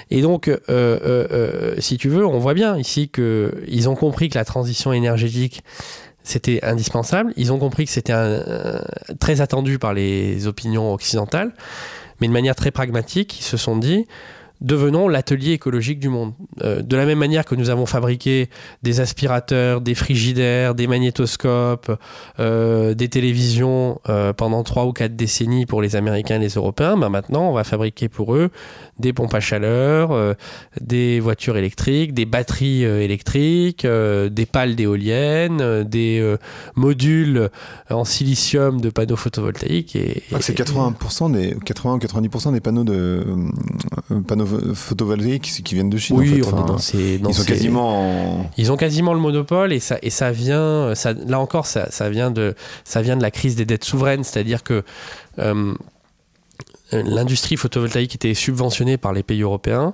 [0.09, 4.45] Et donc, euh, si tu veux, on voit bien ici qu'ils ont compris que la
[4.45, 5.63] transition énergétique,
[6.23, 7.31] c'était indispensable.
[7.37, 8.15] Ils ont compris que c'était
[9.19, 11.53] très attendu par les opinions occidentales.
[12.19, 14.07] Mais de manière très pragmatique, ils se sont dit,
[14.61, 16.33] devenons l'atelier écologique du monde.
[16.63, 18.49] Euh, de la même manière que nous avons fabriqué
[18.83, 21.91] des aspirateurs, des frigidaires, des magnétoscopes,
[22.39, 26.97] euh, des télévisions euh, pendant trois ou quatre décennies pour les Américains et les Européens,
[26.97, 28.49] ben maintenant on va fabriquer pour eux
[28.99, 30.35] des pompes à chaleur,
[30.81, 36.35] des voitures électriques, des batteries électriques, des pales d'éoliennes, des
[36.75, 37.49] modules
[37.89, 39.95] en silicium de panneaux photovoltaïques.
[39.95, 43.25] Et, Ah, c'est et- 80% des 80 ou 90% des panneaux de
[44.27, 46.17] panneaux photovoltaïques qui, viennent de Chine.
[46.17, 46.53] Oui, en fait.
[46.53, 48.51] on est dans ces, dans ils sont ces- quasiment en...
[48.57, 52.09] Ils ont quasiment le monopole et ça, et ça vient, ça, là encore, ça, ça,
[52.09, 54.83] vient de, ça vient de la crise des dettes souveraines, c'est-à-dire que
[55.39, 55.73] euh,
[56.91, 59.93] l'industrie photovoltaïque était subventionnée par les pays européens.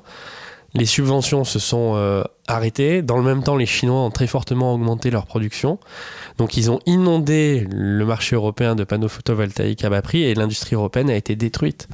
[0.75, 3.01] Les subventions se sont euh, arrêtées.
[3.01, 5.79] Dans le même temps, les Chinois ont très fortement augmenté leur production.
[6.37, 10.75] Donc, ils ont inondé le marché européen de panneaux photovoltaïques à bas prix et l'industrie
[10.75, 11.87] européenne a été détruite.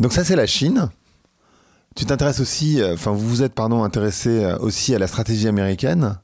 [0.00, 0.88] Donc ça c'est la Chine.
[1.94, 5.46] Tu t'intéresses aussi, euh, enfin vous vous êtes pardon intéressé euh, aussi à la stratégie
[5.46, 6.18] américaine.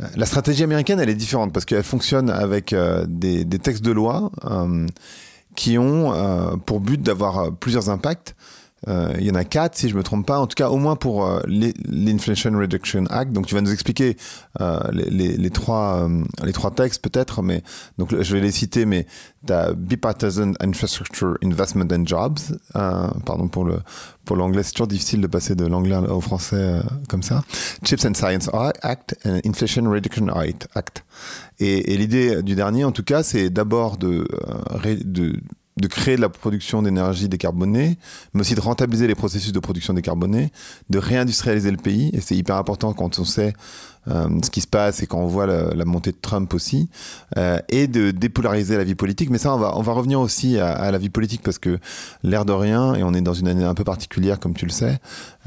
[0.00, 2.74] Euh, La stratégie américaine, elle est différente parce qu'elle fonctionne avec
[3.06, 4.30] des, des textes de loi
[5.54, 8.34] qui ont pour but d'avoir plusieurs impacts.
[8.88, 10.40] Euh, il y en a quatre, si je me trompe pas.
[10.40, 13.32] En tout cas, au moins pour euh, l'I- l'Inflation Reduction Act.
[13.32, 14.16] Donc, tu vas nous expliquer
[14.60, 16.08] euh, les, les, les trois
[16.42, 17.62] les trois textes peut-être, mais
[17.98, 18.84] donc je vais les citer.
[18.84, 19.06] Mais
[19.46, 22.40] t'as Bipartisan Infrastructure Investment and Jobs.
[22.72, 23.78] Pardon pour le
[24.24, 27.42] pour l'anglais, c'est toujours difficile de passer de l'anglais au français euh, comme ça.
[27.84, 28.48] Chips and Science
[28.82, 31.04] Act, and Inflation Reduction Act.
[31.58, 34.26] Et, et l'idée du dernier, en tout cas, c'est d'abord de,
[34.84, 35.34] euh, de
[35.78, 37.96] de créer de la production d'énergie décarbonée,
[38.34, 40.52] mais aussi de rentabiliser les processus de production décarbonée,
[40.90, 43.54] de réindustrialiser le pays, et c'est hyper important quand on sait
[44.08, 46.90] euh, ce qui se passe et quand on voit la, montée de Trump aussi,
[47.38, 49.30] euh, et de dépolariser la vie politique.
[49.30, 51.78] Mais ça, on va, on va revenir aussi à, à la vie politique parce que
[52.22, 54.72] l'air de rien, et on est dans une année un peu particulière, comme tu le
[54.72, 54.98] sais,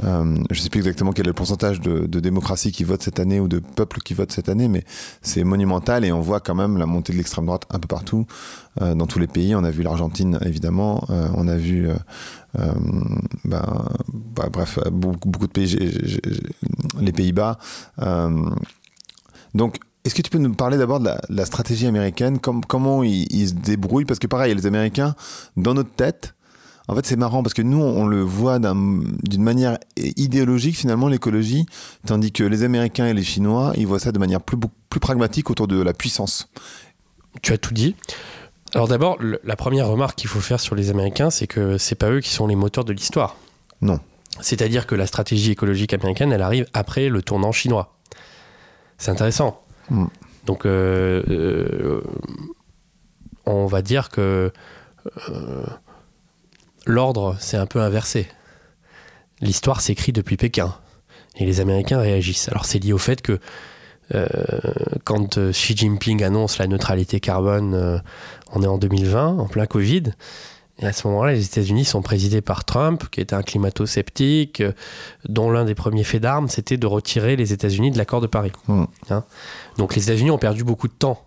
[0.04, 3.20] euh, je sais plus exactement quel est le pourcentage de, de démocratie qui vote cette
[3.20, 4.84] année ou de peuple qui vote cette année, mais
[5.22, 8.26] c'est monumental et on voit quand même la montée de l'extrême droite un peu partout,
[8.82, 9.56] euh, dans tous les pays.
[9.56, 11.88] On a vu l'Argentine, évidemment, euh, on a vu...
[13.44, 15.78] ben, bah, bref, beaucoup, de pays,
[17.00, 17.58] les Pays-Bas.
[19.54, 23.26] Donc, est-ce que tu peux nous parler d'abord de la, stratégie américaine, com- comment ils,
[23.32, 24.06] ils se débrouillent?
[24.06, 25.16] Parce que pareil, les Américains,
[25.58, 26.35] dans notre tête,
[26.88, 28.76] en fait, c'est marrant parce que nous, on le voit d'un-
[29.24, 31.66] d'une manière idéologique, finalement, l'écologie,
[32.06, 34.58] tandis que les Américains et les Chinois, ils voient ça de manière plus,
[34.90, 36.50] plus pragmatique autour de la puissance.
[37.42, 37.96] Tu as tout dit.
[38.74, 42.12] Alors d'abord, la première remarque qu'il faut faire sur les Américains, c'est que c'est pas
[42.12, 43.36] eux qui sont les moteurs de l'histoire.
[43.82, 44.00] Non.
[44.42, 47.96] C'est-à-dire que la stratégie écologique américaine, elle arrive après le tournant chinois.
[48.98, 49.62] C'est intéressant.
[49.90, 50.06] Mm.
[50.46, 52.02] Donc, euh, euh,
[53.46, 54.52] on va dire que
[55.30, 55.66] euh,
[56.86, 58.28] l'ordre s'est un peu inversé.
[59.42, 60.76] L'histoire s'écrit depuis Pékin
[61.38, 62.50] et les Américains réagissent.
[62.50, 63.40] Alors, c'est lié au fait que
[64.14, 64.28] euh,
[65.04, 67.98] quand euh, Xi Jinping annonce la neutralité carbone, euh,
[68.54, 70.04] on est en 2020, en plein Covid.
[70.80, 74.62] Et à ce moment-là, les États-Unis sont présidés par Trump, qui était un climato-sceptique,
[75.28, 78.52] dont l'un des premiers faits d'armes, c'était de retirer les États-Unis de l'accord de Paris.
[78.68, 78.84] Mm.
[79.10, 79.24] Hein
[79.78, 81.26] Donc les États-Unis ont perdu beaucoup de temps.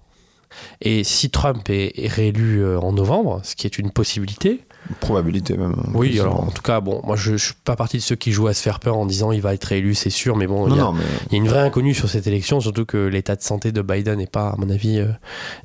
[0.83, 4.67] Et si Trump est, est réélu en novembre, ce qui est une possibilité,
[5.01, 5.75] Probabilité même.
[5.95, 8.17] oui, Plus, alors en tout cas, bon, moi je, je suis pas partie de ceux
[8.17, 10.47] qui jouent à se faire peur en disant il va être réélu, c'est sûr, mais
[10.47, 12.61] bon, il y a- non, mais il y a une vraie inconnue sur cette élection,
[12.61, 15.09] surtout que l'état de santé de Biden n'est pas, à mon avis, euh,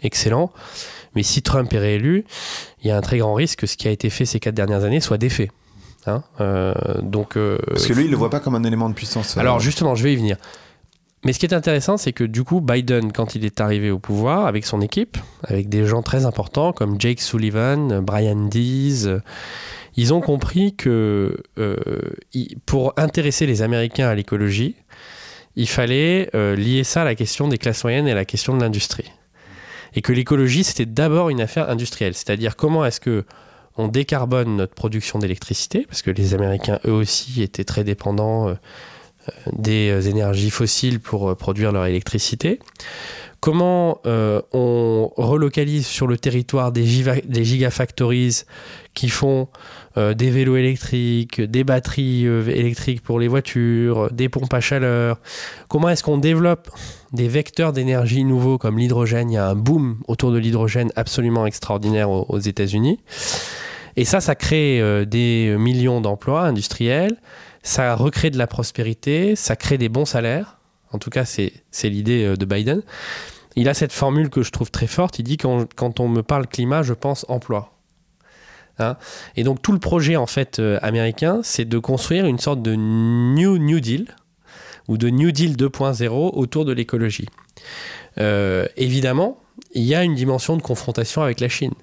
[0.01, 0.51] excellent.
[1.15, 2.25] Mais si Trump est réélu,
[2.83, 4.55] il y a un très grand risque que ce qui a été fait ces quatre
[4.55, 5.51] dernières années soit défait.
[6.05, 8.93] Hein Euh, donc, euh, parce que lui, il le voit pas comme un élément de
[8.95, 9.37] puissance.
[9.37, 10.37] alors justement, je vais y venir.
[11.23, 13.99] Mais ce qui est intéressant, c'est que du coup, Biden, quand il est arrivé au
[13.99, 19.07] pouvoir, avec son équipe, avec des gens très importants comme Jake Sullivan, Brian Dees,
[19.95, 21.77] ils ont compris que euh,
[22.65, 24.75] pour intéresser les Américains à l'écologie,
[25.55, 28.57] il fallait euh, lier ça à la question des classes moyennes et à la question
[28.57, 29.11] de l'industrie.
[29.95, 32.15] Et que l'écologie, c'était d'abord une affaire industrielle.
[32.15, 33.23] C'est-à-dire comment est-ce que
[33.75, 38.53] on décarbone notre production d'électricité, parce que les Américains, eux aussi, étaient très dépendants euh,
[39.51, 42.59] des euh, énergies fossiles pour euh, produire leur électricité.
[43.39, 48.43] Comment euh, on relocalise sur le territoire des, giga- des gigafactories
[48.93, 49.47] qui font
[49.95, 55.19] des vélos électriques, des batteries électriques pour les voitures, des pompes à chaleur.
[55.67, 56.69] Comment est-ce qu'on développe
[57.11, 59.29] des vecteurs d'énergie nouveaux comme l'hydrogène?
[59.29, 62.99] Il y a un boom autour de l'hydrogène absolument extraordinaire aux, États-Unis.
[63.95, 67.17] Et ça, ça crée des millions d'emplois industriels,
[67.63, 70.59] ça recrée de la prospérité, ça crée des bons salaires.
[70.91, 72.83] En tout cas, c'est l'idée euh, de Biden.
[73.55, 75.19] Il a cette formule que je trouve très forte.
[75.19, 77.73] Il dit quand, quand on me parle climat, je pense emploi.
[78.79, 78.97] Hein
[79.35, 82.73] et donc tout le projet en fait euh, américain, c'est de construire une sorte de
[82.75, 84.07] New New Deal
[84.87, 87.27] ou de New Deal 2.0 autour de l'écologie.
[88.17, 89.37] Euh, évidemment,
[89.73, 91.73] il y a une dimension de confrontation avec la Chine.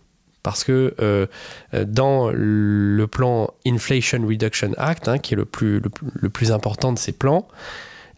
[0.42, 1.26] Parce que euh,
[1.74, 6.28] euh, dans le plan Inflation Reduction Act, hein, qui est le plus, le, plus- le
[6.30, 7.46] plus important de ces plans,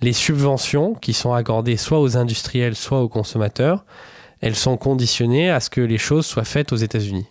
[0.00, 3.84] les subventions qui sont accordées soit aux industriels, soit aux consommateurs,
[4.40, 7.26] elles sont conditionnées à ce que les choses soient faites aux États-Unis.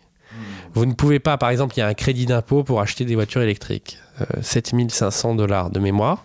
[0.73, 3.15] Vous ne pouvez pas, par exemple, il y a un crédit d'impôt pour acheter des
[3.15, 6.23] voitures électriques, euh, 7500 dollars de mémoire.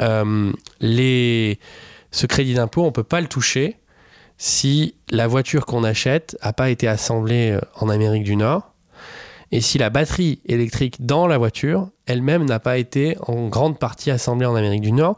[0.00, 1.60] Euh, les,
[2.10, 3.76] ce crédit d'impôt, on ne peut pas le toucher
[4.42, 8.72] si la voiture qu'on achète n'a pas été assemblée euh, en Amérique du Nord
[9.52, 14.10] et si la batterie électrique dans la voiture elle-même n'a pas été en grande partie
[14.10, 15.14] assemblée en Amérique du Nord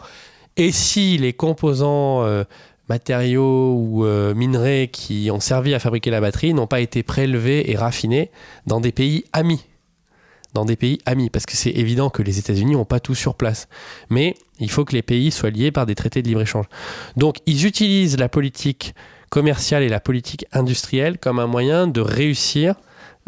[0.59, 2.45] et si les composants euh,
[2.91, 7.71] matériaux ou euh, minerais qui ont servi à fabriquer la batterie n'ont pas été prélevés
[7.71, 8.31] et raffinés
[8.67, 9.65] dans des pays amis.
[10.53, 13.35] Dans des pays amis, parce que c'est évident que les États-Unis n'ont pas tout sur
[13.35, 13.67] place.
[14.09, 16.67] Mais il faut que les pays soient liés par des traités de libre-échange.
[17.17, 18.95] Donc ils utilisent la politique
[19.35, 22.77] commerciale et la politique industrielle comme un moyen de réussir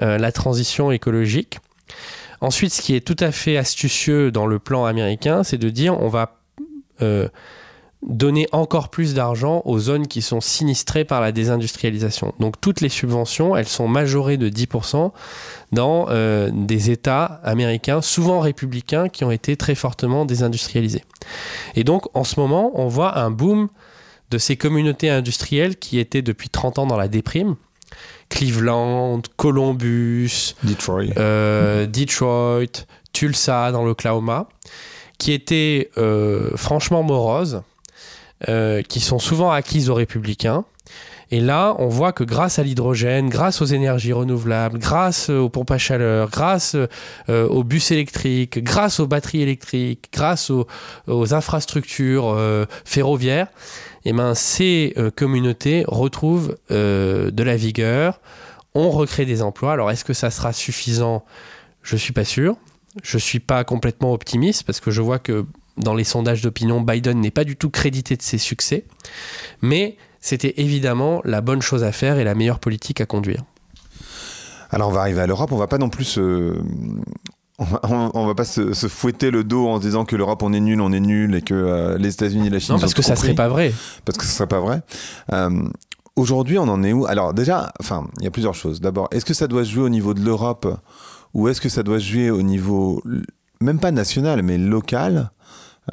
[0.01, 1.59] euh, la transition écologique.
[2.41, 6.01] Ensuite, ce qui est tout à fait astucieux dans le plan américain, c'est de dire
[6.01, 6.37] on va
[7.03, 7.29] euh,
[8.07, 12.35] donner encore plus d'argent aux zones qui sont sinistrées par la désindustrialisation.
[12.39, 15.11] Donc toutes les subventions, elles sont majorées de 10%
[15.73, 21.03] dans euh, des États américains, souvent républicains, qui ont été très fortement désindustrialisés.
[21.75, 23.69] Et donc en ce moment, on voit un boom
[24.31, 27.57] de ces communautés industrielles qui étaient depuis 30 ans dans la déprime.
[28.29, 31.05] Cleveland, Columbus, Detroit.
[31.17, 34.49] euh, Detroit, Tulsa dans l'Oklahoma,
[35.19, 37.63] qui étaient euh, franchement moroses,
[38.49, 40.65] euh, qui sont souvent acquises aux républicains.
[41.33, 45.73] Et là, on voit que grâce à l'hydrogène, grâce aux énergies renouvelables, grâce aux pompes
[45.73, 46.77] à chaleur, grâce
[47.29, 50.69] euh, aux bus électriques, grâce aux batteries électriques, grâce aux,
[51.09, 53.49] aux infrastructures euh, ferroviaires,
[54.09, 58.21] eh ben, ces euh, communautés retrouvent euh, de la vigueur,
[58.75, 59.73] on recrée des emplois.
[59.73, 61.25] Alors, est-ce que ça sera suffisant?
[61.83, 62.57] Je suis pas sûr.
[63.03, 65.45] Je suis pas complètement optimiste parce que je vois que
[65.77, 68.85] dans les sondages d'opinion, Biden n'est pas du tout crédité de ses succès.
[69.61, 73.43] Mais c'était évidemment la bonne chose à faire et la meilleure politique à conduire.
[74.71, 76.61] Alors on va arriver à l'Europe, on va pas non plus se...
[77.59, 77.81] On va,
[78.15, 80.61] on- va pas se, se fouetter le dos en se disant que l'Europe on est
[80.61, 83.01] nul, on est nul et que euh, les États-Unis et la Chine Non, parce que
[83.03, 83.73] ça serait pas vrai.
[84.05, 84.83] parce que ce serait pas vrai.
[85.33, 85.63] Euh,
[86.17, 87.05] Aujourd'hui, on en est où?
[87.05, 88.81] Alors déjà, enfin, il y a plusieurs choses.
[88.81, 90.67] D'abord, est-ce que ça doit se jouer au niveau de l'Europe?
[91.35, 93.03] Ou est-ce que ça doit se jouer au niveau
[93.61, 95.31] même pas national mais local?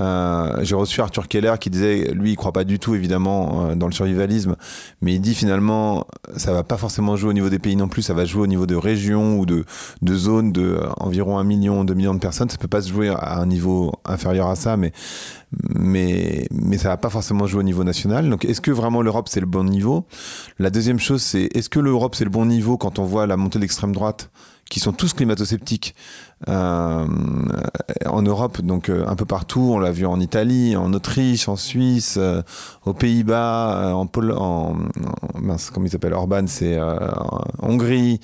[0.02, 3.76] Euh, J'ai reçu Arthur Keller qui disait, lui, il croit pas du tout évidemment euh,
[3.76, 4.56] dans le survivalisme,
[5.02, 8.02] mais il dit finalement, ça va pas forcément jouer au niveau des pays non plus,
[8.02, 9.66] ça va jouer au niveau de régions ou de,
[10.12, 12.50] zones de euh, environ un million, deux millions de personnes.
[12.50, 14.92] Ça peut pas se jouer à un niveau inférieur à ça, mais
[15.76, 18.28] mais mais ça va pas forcément jouer au niveau national.
[18.30, 20.06] Donc, est-ce que vraiment l'Europe c'est le bon niveau?
[20.58, 23.38] La deuxième chose, c'est est-ce que l'Europe c'est le bon niveau quand on voit la
[23.38, 24.32] montée de l'extrême droite
[24.74, 25.94] qui sont tous climato-sceptiques
[26.50, 27.06] euh,
[28.08, 29.70] en Europe, donc euh, un peu partout.
[29.72, 32.42] On l'a vu en Italie, en Autriche, en Suisse, euh,
[32.84, 34.76] aux Pays-Bas, euh, en, Pol en,
[35.40, 36.98] mince, comment il s'appelle Orban, c'est euh,
[37.62, 38.20] Hongrie.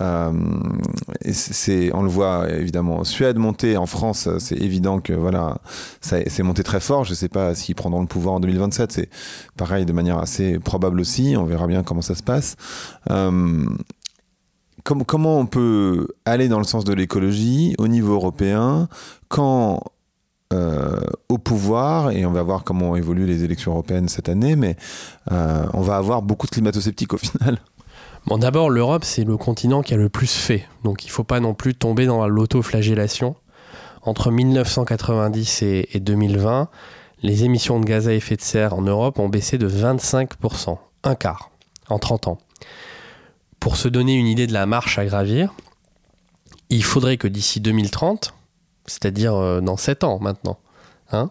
[0.00, 5.58] et c'est, on le voit évidemment en Suède monter, en France, c'est évident que voilà,
[6.00, 7.04] c'est monté très fort.
[7.04, 8.90] Je sais pas s'ils prendront le pouvoir en 2027.
[8.90, 9.10] C'est
[9.58, 11.34] pareil de manière assez probable aussi.
[11.36, 12.56] On verra bien comment ça se passe.
[14.84, 18.88] Com comment on peut aller dans le sens de l'écologie au niveau européen
[19.28, 19.82] quand
[20.52, 24.74] euh, au pouvoir, et on va voir comment évoluent les élections européennes cette année, mais
[25.30, 27.58] euh, on va avoir beaucoup de climato-sceptiques au final.
[28.26, 30.66] Bon, d'abord, l'Europe, c'est le continent qui a le plus fait.
[30.82, 33.36] Donc, il ne faut pas non plus tomber dans l'autoflagellation.
[34.02, 36.68] Entre 1990 et, et 2020,
[37.22, 41.14] les émissions de gaz à effet de serre en Europe ont baissé de 25%, un
[41.14, 41.50] quart,
[41.88, 42.38] en 30 ans.
[43.60, 45.54] Pour se donner une idée de la marche à gravir,
[46.70, 48.34] il faudrait que d'ici 2030,
[48.86, 50.58] c'est-à-dire euh, dans 7 ans maintenant,
[51.12, 51.30] hein,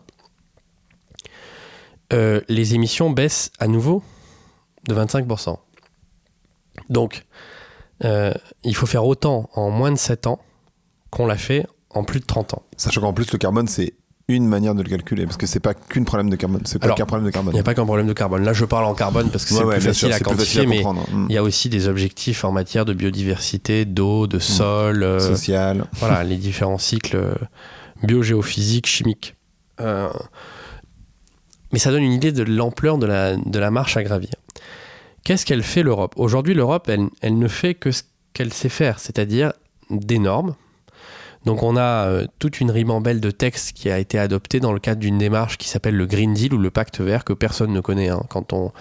[2.13, 4.03] euh, les émissions baissent à nouveau
[4.87, 5.57] de 25%.
[6.89, 7.25] Donc,
[8.03, 10.39] euh, il faut faire autant en moins de 7 ans
[11.09, 12.63] qu'on l'a fait en plus de 30 ans.
[12.77, 13.93] Sachant qu'en plus, le carbone, c'est
[14.29, 16.91] une manière de le calculer parce que c'est pas qu'un problème de carbone, c'est pas
[16.93, 17.51] qu'un problème de carbone.
[17.53, 18.43] Il n'y a pas qu'un problème de carbone.
[18.43, 20.65] Là, je parle en carbone parce que c'est Ouais, plus facile sûr, à plus quantifier,
[20.65, 21.17] facile à mais.
[21.17, 21.25] Mm.
[21.29, 25.85] il y a aussi des objectifs en matière de biodiversité, d'eau, de sol, euh, Social.
[25.93, 27.33] voilà, les différents cycles euh,
[28.03, 29.35] biogéophysiques, chimiques.
[29.81, 30.09] Euh,
[31.73, 34.29] mais ça donne une idée de l'ampleur de la, de la marche à gravir.
[35.23, 36.13] Qu'est-ce qu'elle fait l'Europe?
[36.17, 38.03] Aujourd'hui, l'Europe, elle, elle ne fait que ce
[38.33, 39.53] qu'elle sait faire, c'est-à-dire
[39.89, 40.55] des normes.
[41.45, 44.79] Donc on a euh, toute une ribambelle de textes qui a été adoptée dans le
[44.79, 47.79] cadre d'une démarche qui s'appelle le Green Deal ou le Pacte Vert que personne ne
[47.79, 48.09] connaît.
[48.09, 48.23] hein.
[48.29, 48.71] Quand on,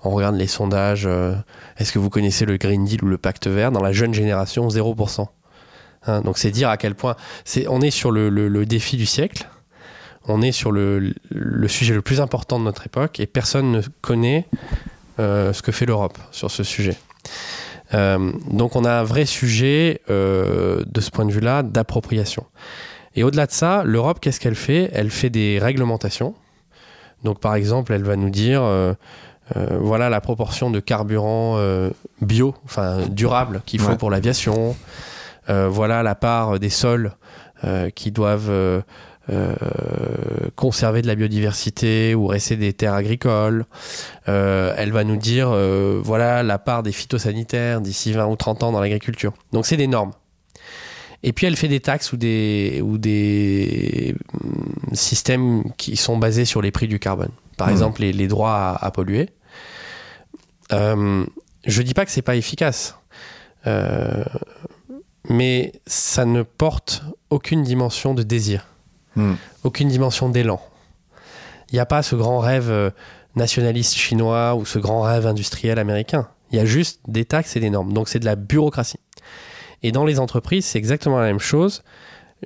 [0.00, 1.34] regarde les sondages, euh,
[1.78, 3.70] est-ce que vous connaissez le Green Deal ou le Pacte Vert?
[3.70, 5.26] Dans la jeune génération, 0%.
[6.06, 7.14] Hein, donc c'est dire à quel point
[7.68, 9.48] on est sur le, défi du siècle,
[10.26, 13.82] on est sur le, le sujet le plus important de notre époque et personne ne
[14.00, 14.46] connaît
[15.18, 16.96] euh, ce que fait l'Europe sur ce sujet.
[17.94, 22.44] Euh, donc on a un vrai sujet euh, de ce point de vue-là d'appropriation.
[23.16, 24.90] Et au-delà de ça, l'Europe, qu'est-ce qu'elle fait?
[24.92, 26.34] Elle fait des réglementations.
[27.24, 28.94] Donc par exemple, elle va nous dire, euh,
[29.80, 31.58] voilà la proportion de carburant
[32.20, 33.96] bio, enfin durable qu'il faut Ouais.
[33.96, 34.76] pour l'aviation.
[35.48, 37.12] Voilà la part des sols
[37.96, 38.82] qui doivent
[39.30, 39.54] euh,
[40.56, 43.64] conserver de la biodiversité ou rester des terres agricoles.
[44.28, 48.62] Euh, elle va nous dire, euh, voilà la part des phytosanitaires d'ici 20 ou 30
[48.64, 49.32] ans dans l'agriculture.
[49.52, 50.12] Donc c'est des normes.
[51.22, 56.44] Et puis elle fait des taxes ou des, ou des hum, systèmes qui sont basés
[56.46, 57.30] sur les prix du carbone.
[57.58, 57.72] Par Mhm.
[57.74, 59.28] exemple, les, les droits à, à polluer.
[60.72, 61.24] Euh,
[61.66, 62.96] je dis pas que c'est pas efficace,
[63.66, 64.24] Euh,
[65.28, 68.66] mais ça ne porte aucune dimension de désir,
[69.16, 69.34] Mm.
[69.64, 70.60] aucune dimension d'élan.
[71.70, 72.90] Il n'y a pas ce grand rêve euh,
[73.36, 76.28] nationaliste chinois ou ce grand rêve industriel américain.
[76.50, 77.92] Il y a juste des taxes et des normes.
[77.92, 79.00] Donc c'est de la bureaucratie.
[79.82, 81.82] Et dans les entreprises, c'est exactement la même chose.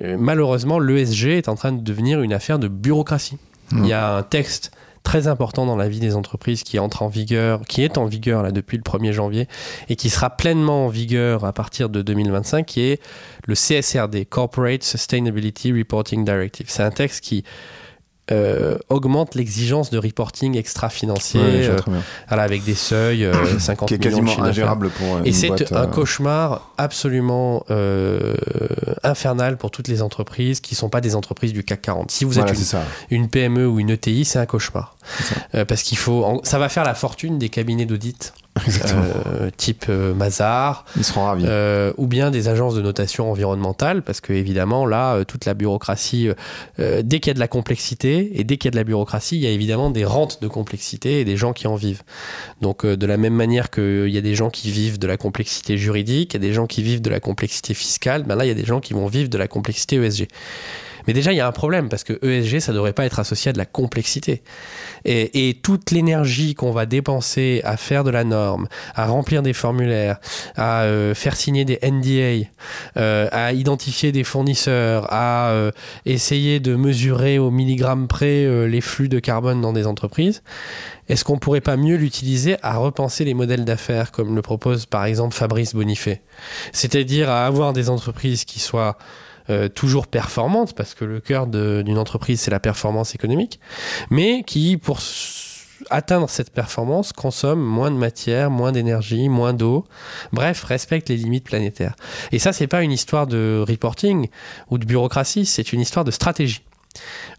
[0.01, 3.37] Euh, malheureusement, l'ESG est en train de devenir une affaire de bureaucratie.
[3.71, 3.83] Mm.
[3.83, 4.71] Il y a un texte
[5.05, 8.43] très important dans la vie des entreprises qui entre en vigueur, qui est en vigueur
[8.43, 9.47] là depuis le 1er janvier
[9.87, 13.01] et qui sera pleinement en vigueur à partir de 2025, qui est
[13.45, 16.65] le CSRD, Corporate Sustainability Reporting Directive.
[16.69, 17.45] C'est un texte qui
[18.31, 21.77] euh, augmente l'exigence de reporting extra-financier, Ouais, euh,
[22.27, 25.47] voilà, avec des seuils, euh, 50 Qui est millions quasiment ingérable pour Et une c'est
[25.47, 28.33] boîte, un euh, cauchemar absolument euh,
[29.03, 32.11] infernal pour toutes les entreprises qui ne sont pas des entreprises du CAC 40.
[32.11, 32.77] Si vous Voilà, êtes c'est
[33.11, 34.95] une, une PME ou une ETI, c'est un cauchemar.
[35.23, 35.35] C'est.
[35.59, 38.33] Euh, parce qu'il faut, en- ça va faire la fortune des cabinets d'audit.
[38.57, 41.45] Euh, type euh, Mazars Ils seront ravis.
[41.47, 45.53] euh, ou bien des agences de notation environnementale, parce que évidemment là, euh, toute la
[45.53, 46.33] bureaucratie, euh,
[46.79, 48.83] euh, dès qu'il y a de la complexité et dès qu'il y a de la
[48.83, 52.03] bureaucratie, il y a évidemment des rentes de complexité et des gens qui en vivent.
[52.61, 55.17] Donc euh, de la même manière qu'il y a des gens qui vivent de la
[55.17, 58.45] complexité juridique, il y a des gens qui vivent de la complexité fiscale, ben là
[58.45, 60.27] il y a des gens qui vont vivre de la complexité ESG.
[61.07, 63.49] Mais déjà, il y a un problème parce que ESG, ça devrait pas être associé
[63.49, 64.41] à de la complexité.
[65.05, 70.17] Et, toute l'énergie qu'on va dépenser à faire de la norme, à remplir des formulaires,
[70.55, 72.47] à euh, faire signer des NDA,
[72.97, 75.71] euh, à identifier des fournisseurs, à euh,
[76.05, 80.41] essayer de mesurer au milligramme près les flux de carbone dans des entreprises,
[81.07, 85.05] est-ce qu'on pourrait pas mieux l'utiliser à repenser les modèles d'affaires comme le propose par
[85.05, 86.21] exemple Fabrice Bonifay
[86.71, 88.97] C'est-à-dire à avoir des entreprises qui soient
[89.49, 93.59] euh, toujours performantes, parce que le cœur d'une entreprise c'est la performance économique,
[94.09, 94.99] mais qui pour
[95.89, 99.85] atteindre cette performance consomment moins de matière, moins d'énergie, moins d'eau,
[100.31, 101.95] bref, respectent les limites planétaires.
[102.31, 104.29] Et ça c'est pas une histoire de reporting
[104.69, 106.63] ou de bureaucratie, c'est une histoire de stratégie.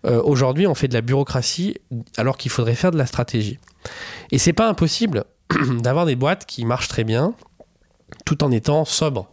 [0.05, 1.79] Euh, Aujourd'hui, on fait de la bureaucratie
[2.17, 3.59] alors qu'il faudrait faire de la stratégie.
[4.31, 5.25] Et c'est pas impossible
[5.81, 7.35] d'avoir des boîtes qui marchent très bien
[8.25, 9.31] tout en étant sobres.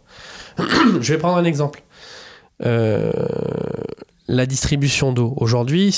[0.58, 1.82] Je vais prendre un exemple.
[2.62, 3.12] Euh,
[4.26, 5.34] la distribution d'eau.
[5.36, 5.94] Aujourd'hui,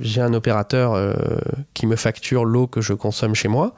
[0.00, 1.14] j'ai un opérateur euh,
[1.74, 3.74] qui me facture l'eau que je consomme chez moi.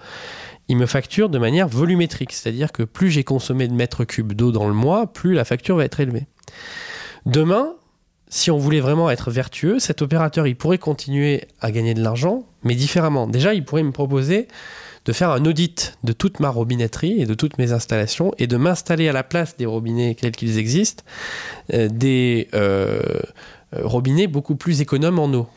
[0.68, 4.52] Il me facture de manière volumétrique, c'est-à-dire que plus j'ai consommé de mètres cubes d'eau
[4.52, 6.26] dans le mois, plus la facture va être élevée.
[7.26, 7.74] Demain,
[8.28, 12.46] si on voulait vraiment être vertueux, cet opérateur, il pourrait continuer à gagner de l'argent,
[12.62, 13.26] mais différemment.
[13.26, 14.48] Déjà, il pourrait me proposer
[15.04, 18.56] de faire un audit de toute ma robinetterie et de toutes mes installations et de
[18.56, 21.02] m'installer à la place des robinets tels qu'ils existent,
[21.72, 23.00] euh, des euh,
[23.74, 25.48] euh, robinets beaucoup plus économes en eau.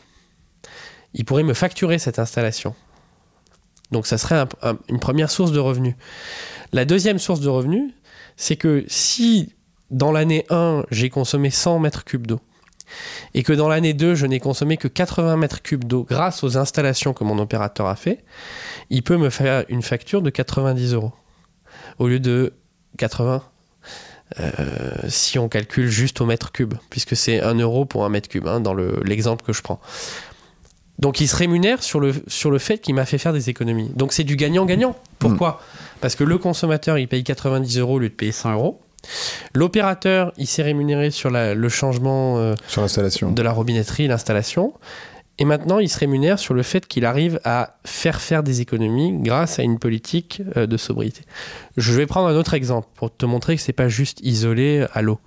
[1.14, 2.74] Il pourrait me facturer cette installation.
[3.92, 5.94] Donc ça serait un- un- une première source de revenus.
[6.72, 7.92] La deuxième source de revenus,
[8.36, 9.52] c'est que si
[9.92, 12.40] dans l'année 1, j'ai consommé 100 mètres cubes d'eau,
[13.34, 16.56] et que dans l'année 2, je n'ai consommé que 80 mètres cubes d'eau grâce aux
[16.58, 18.24] installations que mon opérateur a fait,
[18.90, 21.12] il peut me faire une facture de 90 euros
[21.98, 22.52] au lieu de
[22.98, 23.42] 80
[24.40, 24.50] euh,
[25.08, 28.46] si on calcule juste au mètre cube, puisque c'est 1 euro pour un mètre cube,
[28.48, 29.80] hein, dans le- l'exemple que je prends.
[30.98, 33.90] Donc il se rémunère sur le, sur le fait qu'il m'a fait faire des économies.
[33.94, 34.96] Donc c'est du gagnant-gagnant.
[35.18, 35.60] Pourquoi?
[36.00, 38.80] Parce que le consommateur, il paye 90 euros au lieu de payer 100 euros.
[39.54, 43.30] L'opérateur, il s'est rémunéré sur la- le changement euh, Sur l'installation.
[43.32, 44.74] de la robinetterie, l'installation.
[45.38, 49.12] Et maintenant, il se rémunère sur le fait qu'il arrive à faire faire des économies
[49.20, 51.22] grâce à une politique euh, de sobriété.
[51.76, 55.02] Je vais prendre un autre exemple pour te montrer que c'est pas juste isolé à
[55.02, 55.18] l'eau.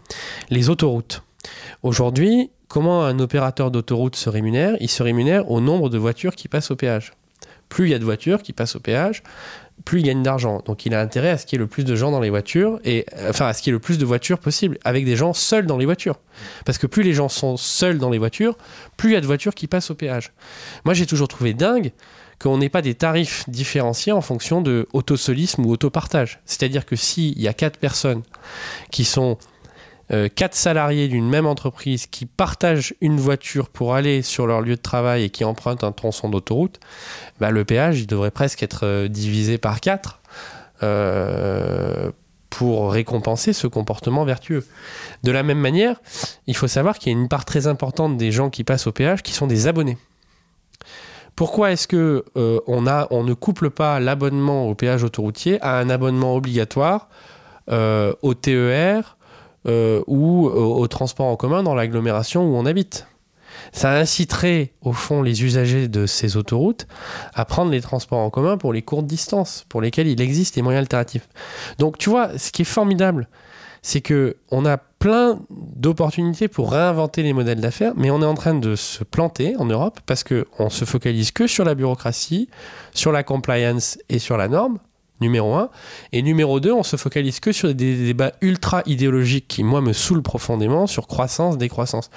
[0.50, 1.22] Les autoroutes.
[1.84, 4.76] Aujourd'hui, comment un opérateur d'autoroute se rémunère?
[4.80, 7.14] Il se rémunère au nombre de voitures qui passent au péage.
[7.70, 9.22] Plus il y a de voitures qui passent au péage,
[9.86, 10.62] plus il gagne d'argent.
[10.66, 12.30] Donc il a intérêt à ce qu'il y ait le plus de gens dans les
[12.30, 15.16] voitures, et enfin à ce qu'il y ait le plus de voitures possible, avec des
[15.16, 16.20] gens seuls dans les voitures.
[16.66, 18.58] Parce que plus les gens sont seuls dans les voitures,
[18.98, 20.32] plus il y a de voitures qui passent au péage.
[20.86, 21.92] Moi j'ai toujours trouvé dingue
[22.40, 26.40] qu'on n'ait pas des tarifs différenciés en fonction de autosolisme ou autopartage.
[26.46, 28.22] C'est-à-dire que s'il y a quatre personnes
[28.92, 29.38] qui sont
[30.36, 34.82] quatre salariés d'une même entreprise qui partagent une voiture pour aller sur leur lieu de
[34.82, 36.80] travail et qui empruntent un tronçon d'autoroute,
[37.40, 40.20] bah, le péage devrait presque être euh, divisé par quatre
[40.84, 42.12] euh,
[42.50, 44.66] pour récompenser ce comportement vertueux.
[45.24, 46.02] De la même manière,
[46.48, 48.92] il faut savoir qu'il y a une part très importante des gens qui passent au
[48.92, 49.98] péage qui sont des abonnés.
[51.36, 56.36] Pourquoi est-ce que euh, on, ne couple pas l'abonnement au péage autoroutier à un abonnement
[56.36, 57.08] obligatoire
[57.72, 59.16] euh, au TER
[59.70, 63.08] euh, ou au, au transport en commun dans l'agglomération où on habite
[63.72, 66.88] Ça inciterait au fond les usagers de ces autoroutes
[67.34, 70.62] à prendre les transports en commun pour les courtes distances, pour lesquelles il existe des
[70.62, 71.30] moyens alternatifs.
[71.78, 73.28] Donc tu vois, ce qui est formidable,
[73.82, 78.34] c'est que on a plein d'opportunités pour réinventer les modèles d'affaires, mais on est en
[78.34, 82.50] train de se planter en Europe parce que on se focalise que sur la bureaucratie,
[82.94, 84.80] sur la compliance et sur la norme.
[85.22, 85.70] Numéro 1.
[86.14, 89.92] Et numéro 2, on se focalise que sur des, débats ultra idéologiques qui, moi, me
[89.92, 92.10] saoulent profondément sur croissance, décroissance.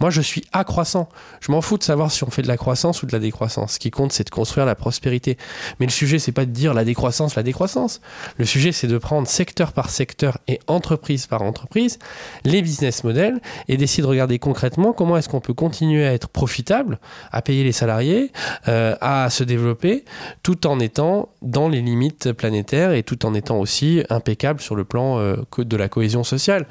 [0.00, 1.08] Moi, je suis accroissant.
[1.40, 3.74] Je m'en fous de savoir si on fait de la croissance ou de la décroissance.
[3.74, 5.38] Ce qui compte, c'est de construire la prospérité.
[5.78, 8.00] Mais le sujet, c'est pas de dire la décroissance, la décroissance.
[8.36, 11.98] Le sujet, c'est de prendre secteur par secteur et entreprise par entreprise
[12.44, 16.28] les business models et d'essayer de regarder concrètement comment est-ce qu'on peut continuer à être
[16.28, 16.98] profitable,
[17.30, 18.32] à payer les salariés,
[18.66, 20.04] euh, à se développer,
[20.42, 24.84] tout en étant dans les limites planétaires et tout en étant aussi impeccable sur le
[24.84, 26.66] plan euh, de la cohésion sociale.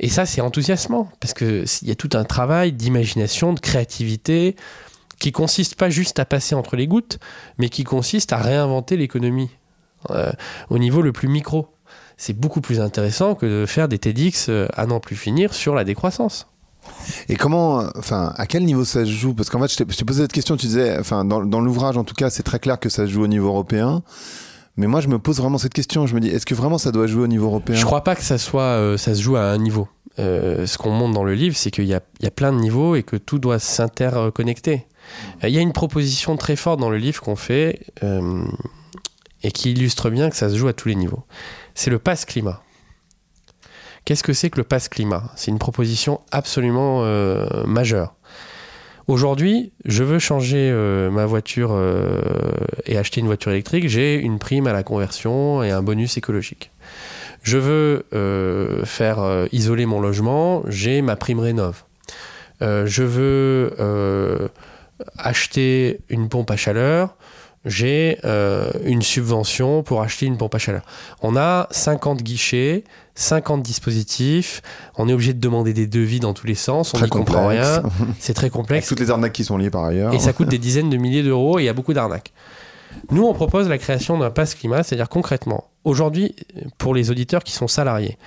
[0.00, 4.54] Et ça, c'est enthousiasmant, parce qu'il y a tout un travail d'imagination, de créativité,
[5.18, 7.18] qui consiste pas juste à passer entre les gouttes,
[7.58, 9.50] mais qui consiste à réinventer l'économie
[10.10, 10.30] euh,
[10.70, 11.68] au niveau le plus micro.
[12.16, 15.74] C'est beaucoup plus intéressant que de faire des TEDx euh, à n'en plus finir sur
[15.74, 16.46] la décroissance.
[17.28, 19.34] Et comment, enfin, à quel niveau ça se joue?
[19.34, 22.04] Parce qu'en fait, je t'ai posé cette question, tu disais, enfin, dans, dans l'ouvrage en
[22.04, 24.02] tout cas, c'est très clair que ça se joue au niveau européen.
[24.78, 26.06] Mais moi, je me pose vraiment cette question.
[26.06, 27.74] Je me dis, est-ce que vraiment ça doit jouer au niveau européen?
[27.74, 29.88] Je crois pas que ça soit, euh, ça se joue à un niveau.
[30.20, 32.94] euh, ce qu'on montre dans le livre, c'est qu'il y, y a, plein de niveaux
[32.94, 34.86] et que tout doit s'interconnecter.
[35.42, 38.44] Il y a une proposition très forte dans le livre qu'on fait euh,
[39.42, 41.24] et qui illustre bien que ça se joue à tous les niveaux.
[41.74, 42.62] C'est le pass climat.
[44.04, 48.14] Qu'est-ce que c'est que le pass climat C'est une proposition absolument euh, majeure.
[49.08, 52.20] Aujourd'hui, je veux changer euh, ma voiture euh,
[52.84, 56.70] et acheter une voiture électrique, j'ai une prime à la conversion et un bonus écologique.
[57.42, 61.84] Je veux euh, faire isoler mon logement, j'ai ma prime rénov.
[62.60, 63.74] je veux
[65.16, 67.16] acheter une pompe à chaleur,
[67.68, 68.18] j'ai
[68.84, 70.82] une subvention pour acheter une pompe à chaleur.
[71.22, 72.84] On a 50 guichets
[73.18, 74.62] 50 dispositifs,
[74.96, 77.82] on est obligé de demander des devis dans tous les sens, on n'y comprend rien,
[78.20, 78.86] c'est très complexe.
[78.86, 80.14] toutes les arnaques qui sont liées par ailleurs.
[80.14, 82.32] Et ça coûte des dizaines de milliers d'euros et il y a beaucoup d'arnaques.
[83.10, 86.36] Nous, on propose la création d'un pass climat, c'est-à-dire concrètement, aujourd'hui,
[86.78, 88.18] pour les auditeurs qui sont salariés,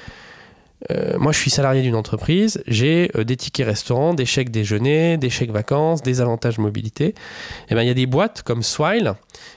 [0.90, 5.18] euh, moi, je suis salarié d'une entreprise, j'ai euh, des tickets restaurants, des chèques déjeuner,
[5.18, 7.10] des chèques vacances, des avantages mobilité.
[7.10, 7.14] Et
[7.70, 9.14] eh ben, il y a des boîtes comme Swile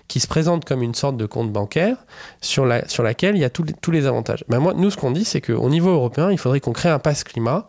[0.06, 1.96] qui se présentent comme une sorte de compte bancaire
[2.40, 4.44] sur, la, sur laquelle il y a tous les, avantages.
[4.48, 6.98] Ben, moi, nous, ce qu'on dit, c'est qu'au niveau européen, il faudrait qu'on crée un
[6.98, 7.66] pass climat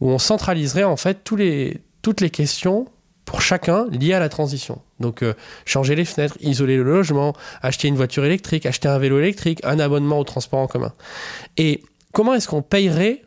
[0.00, 2.86] où on centraliserait en fait tous les, toutes les questions
[3.24, 4.80] pour chacun liées à la transition.
[5.00, 5.34] Donc euh,
[5.64, 9.78] changer les fenêtres, isoler le logement, acheter une voiture électrique, acheter un vélo électrique, un
[9.80, 10.92] abonnement au transport en commun.
[11.56, 11.82] Et
[12.16, 13.20] comment est-ce qu'on payerait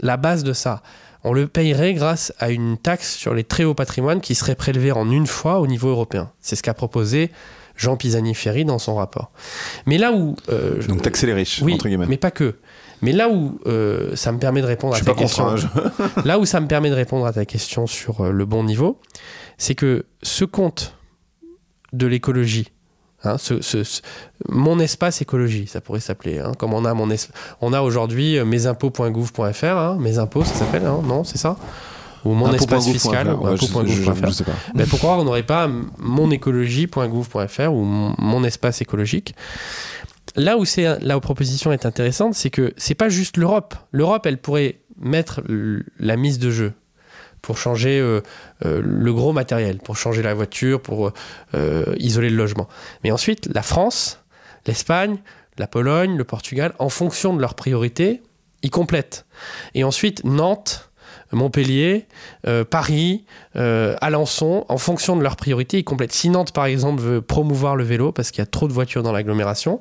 [0.00, 0.82] la base de ça?
[1.22, 4.90] On le payerait grâce à une taxe sur les très hauts patrimoines qui serait prélevée
[4.90, 6.32] en une fois au niveau européen.
[6.40, 7.30] C'est ce qu'a proposé
[7.76, 9.32] Jean Pisani-Ferry dans son rapport.
[9.84, 10.34] Mais là où...
[10.48, 12.56] Euh, Donc taxer les riches, oui, mais pas que.
[13.02, 15.54] Mais là où euh, ça me permet de répondre à ta question,
[16.24, 18.98] là où ça me permet de répondre à ta question sur euh, le bon niveau,
[19.58, 20.96] c'est que ce compte
[21.92, 22.68] de l'écologie
[23.24, 23.36] Hein,
[24.48, 26.40] mon espace écologie, ça pourrait s'appeler.
[26.40, 27.08] Hein, comme on a, mon
[27.60, 31.56] on a aujourd'hui euh, mesimpôts.gouv.fr, hein, mes impôts, ça s'appelle, non, c'est ça?
[32.24, 33.36] Ou mon espace fiscal,
[34.74, 35.68] Mais pourquoi on n'aurait pas
[35.98, 39.34] monécologie.gouv.fr ou mon, espace écologique?
[40.36, 43.74] Là où c'est la proposition est intéressante, c'est que c'est pas juste l'Europe.
[43.90, 45.42] L'Europe, elle pourrait mettre
[45.98, 46.72] la mise de jeu
[47.42, 48.22] pour changer euh,
[48.64, 51.12] euh, le gros matériel, pour changer la voiture, pour
[51.54, 52.68] euh, isoler le logement.
[53.04, 54.20] Mais ensuite, la France,
[54.66, 55.18] l'Espagne,
[55.58, 58.22] la Pologne, le Portugal, en fonction de leurs priorités,
[58.62, 59.26] ils complètent.
[59.74, 60.88] Et ensuite, Nantes,
[61.32, 62.06] Montpellier,
[62.70, 63.24] Paris,
[63.54, 66.12] Alençon, en fonction de leurs priorités, ils complètent.
[66.12, 69.02] Si Nantes, par exemple, veut promouvoir le vélo parce qu'il y a trop de voitures
[69.02, 69.80] dans l'agglomération,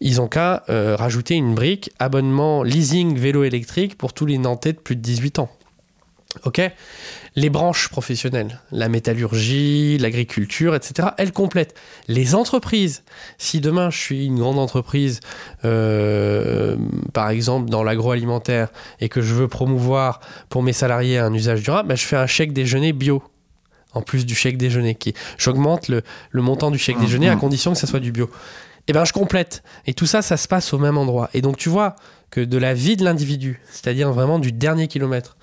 [0.00, 4.78] ils ont qu'à rajouter une brique abonnement leasing vélo électrique pour tous les Nantais de
[4.78, 5.48] plus de 18 ans.
[6.44, 6.60] Ok
[7.36, 11.74] Les branches professionnelles, la métallurgie, l'agriculture, etc., elles complètent.
[12.08, 13.04] Les entreprises,
[13.38, 15.20] si demain je suis une grande entreprise,
[15.64, 16.76] euh,
[17.12, 18.68] par exemple dans l'agroalimentaire,
[19.00, 22.26] et que je veux promouvoir pour mes salariés un usage durable, ben, je fais un
[22.26, 23.22] chèque déjeuner bio.
[23.94, 26.02] En plus du chèque déjeuner, qui j'augmente le,
[26.32, 27.40] montant du chèque déjeuner à mmh.
[27.40, 28.24] condition que ça soit du bio.
[28.24, 28.30] Et
[28.88, 29.62] eh ben je complète.
[29.86, 31.28] Et tout ça, ça se passe au même endroit.
[31.34, 31.94] Et donc tu vois
[32.30, 35.36] que de la vie de l'individu, c'est-à-dire vraiment du dernier kilomètre,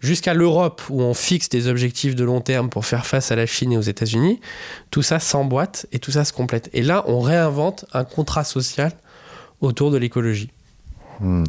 [0.00, 3.46] jusqu'à l'Europe où on fixe des objectifs de long terme pour faire face à la
[3.46, 4.40] Chine et aux États-Unis,
[4.90, 6.70] tout ça s'emboîte et tout ça se complète.
[6.72, 8.92] Et là, on réinvente un contrat social
[9.60, 10.50] autour de l'écologie.
[11.20, 11.44] Hmm.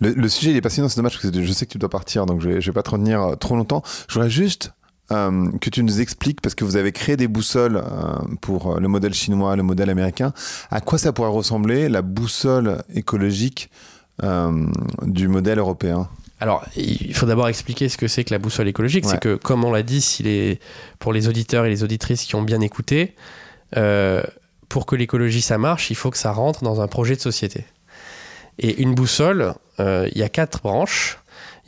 [0.00, 2.26] Le, sujet il est passionnant, c'est dommage parce que je sais que tu dois partir,
[2.26, 3.82] donc je ne vais, pas te retenir euh, trop longtemps.
[4.08, 4.72] Je voudrais juste
[5.12, 8.88] euh, que tu nous expliques, parce que vous avez créé des boussoles euh, pour le
[8.88, 10.32] modèle chinois, le modèle américain,
[10.70, 13.70] à quoi ça pourrait ressembler la boussole écologique
[15.02, 16.08] du modèle européen?
[16.38, 19.06] Alors, il faut d'abord expliquer ce que c'est que la boussole écologique.
[19.06, 20.58] C'est que, comme on l'a dit,
[20.98, 23.14] pour les auditeurs et les auditrices qui ont bien écouté,
[23.76, 24.22] euh,
[24.68, 27.64] pour que l'écologie ça marche, il faut que ça rentre dans un projet de société.
[28.58, 31.18] Et une boussole, euh, il y a quatre branches.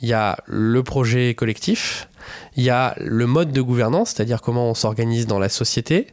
[0.01, 2.07] Il y a le projet collectif,
[2.55, 6.07] il y a le mode de gouvernance, c'est-à-dire comment on s'organise dans la société,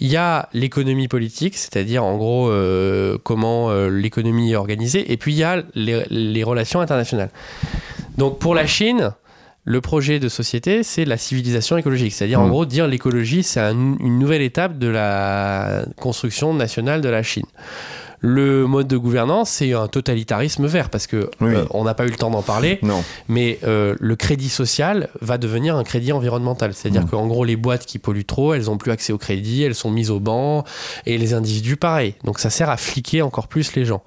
[0.00, 5.16] il y a l'économie politique, c'est-à-dire en gros euh, comment euh, l'économie est organisée, et
[5.16, 7.30] puis il y a les, relations internationales.
[8.16, 9.12] Donc pour la Chine,
[9.64, 12.50] le projet de société, c'est la civilisation écologique, c'est-à-dire en mmh.
[12.50, 17.46] gros dire l'écologie, c'est une nouvelle étape de la construction nationale de la Chine.
[18.20, 22.10] Le mode de gouvernance, c'est un totalitarisme vert parce que euh, on n'a pas eu
[22.10, 22.78] le temps d'en parler.
[22.82, 23.02] Non.
[23.28, 26.74] Mais euh, le crédit social va devenir un crédit environnemental.
[26.74, 27.10] C'est-à-dire mm.
[27.10, 29.90] qu'en gros, les boîtes qui polluent trop, elles n'ont plus accès au crédit, elles sont
[29.90, 30.64] mises au banc,
[31.06, 32.14] et les individus, pareil.
[32.24, 34.02] Donc ça sert à fliquer encore plus les gens.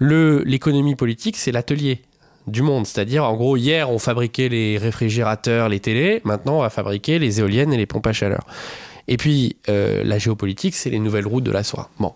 [0.00, 2.02] L'économie politique, c'est l'atelier
[2.46, 2.86] du monde.
[2.86, 6.20] C'est-à-dire, en gros, hier, on fabriquait les réfrigérateurs, les télés.
[6.24, 8.44] Maintenant, on va fabriquer les éoliennes et les pompes à chaleur.
[9.08, 11.90] Et puis, euh, la géopolitique, c'est les nouvelles routes de la soie.
[11.98, 12.12] Bon.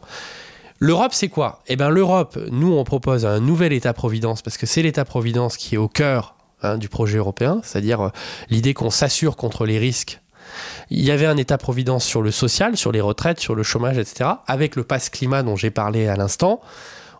[0.82, 1.62] L'Europe, c'est quoi?
[1.66, 5.78] Eh bien, l'Europe, nous, on propose un nouvel État-providence, parce que c'est l'État-providence qui est
[5.78, 8.08] au cœur hein, du projet européen, c'est-à-dire euh,
[8.48, 10.22] l'idée qu'on s'assure contre les risques.
[10.88, 14.30] Il y avait un État-providence sur le social, sur les retraites, sur le chômage, etc.
[14.46, 16.62] Avec le pass climat dont j'ai parlé à l'instant,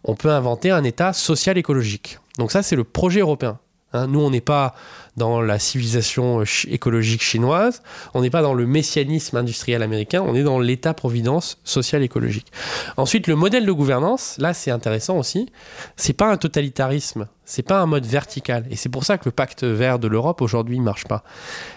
[0.04, 2.18] on peut inventer un État social écologique.
[2.38, 3.58] Donc ça, c'est le projet européen.
[3.92, 4.74] Hein, nous, on n'est pas
[5.16, 7.82] dans la civilisation écologique chinoise,
[8.14, 12.52] on n'est pas dans le messianisme industriel américain, on est dans l'état-providence social écologique.
[12.96, 15.50] Ensuite, le modèle de gouvernance, là, c'est intéressant aussi.
[15.96, 19.32] C'est pas un totalitarisme, c'est pas un mode vertical, et c'est pour ça que le
[19.32, 21.24] pacte vert de l'Europe aujourd'hui ne marche pas.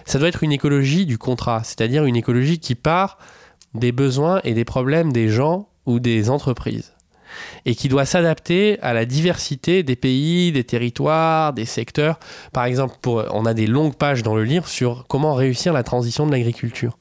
[0.04, 3.18] Ça doit être une écologie du contrat, c'est-à-dire une écologie qui part
[3.74, 6.93] des besoins et des problèmes des gens ou des entreprises
[7.66, 12.18] et qui doit s'adapter à la diversité des pays, des territoires, des secteurs.
[12.52, 16.26] Par exemple, on a des longues pages dans le livre sur comment réussir la transition
[16.26, 16.98] de l'agriculture.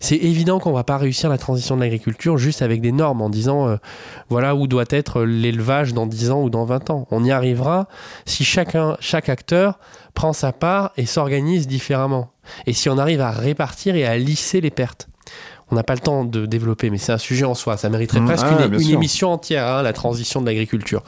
[0.00, 3.22] C'est évident qu'on ne va pas réussir la transition de l'agriculture juste avec des normes
[3.22, 3.76] en disant euh,
[4.28, 7.06] voilà où doit être l'élevage dans 10 ans ou dans 20 ans.
[7.10, 7.88] On y arrivera
[8.24, 9.78] si chaque acteur
[10.14, 12.30] prend sa part et s'organise différemment.
[12.66, 15.08] Et si on arrive à répartir et à lisser les pertes
[15.70, 17.76] on n'a pas le temps de développer, mais c'est un sujet en soi.
[17.76, 18.26] Ça mériterait mmh.
[18.26, 21.02] presque une, émission entière, hein, la transition de l'agriculture.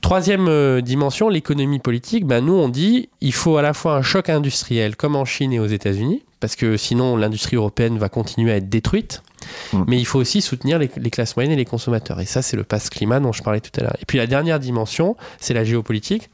[0.00, 2.26] Troisième euh, dimension, l'économie politique.
[2.26, 5.52] Ben, nous, on dit il faut à la fois un choc industriel, comme en Chine
[5.52, 9.22] et aux États-Unis, parce que sinon l'industrie européenne va continuer à être détruite.
[9.72, 9.84] Mmh.
[9.88, 12.20] Mais il faut aussi soutenir les, les, classes moyennes et les consommateurs.
[12.20, 13.96] Et ça, c'est le passe climat dont je parlais tout à l'heure.
[14.00, 16.30] Et puis la dernière dimension, c'est la géopolitique.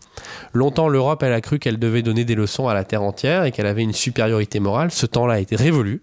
[0.52, 3.52] Longtemps, l'Europe, elle a cru qu'elle devait donner des leçons à la terre entière et
[3.52, 4.90] qu'elle avait une supériorité morale.
[4.90, 6.02] Ce temps-là a été révolu.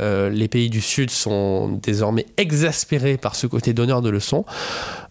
[0.00, 4.44] Euh, les pays du Sud sont désormais exaspérés par ce côté donneur de leçons.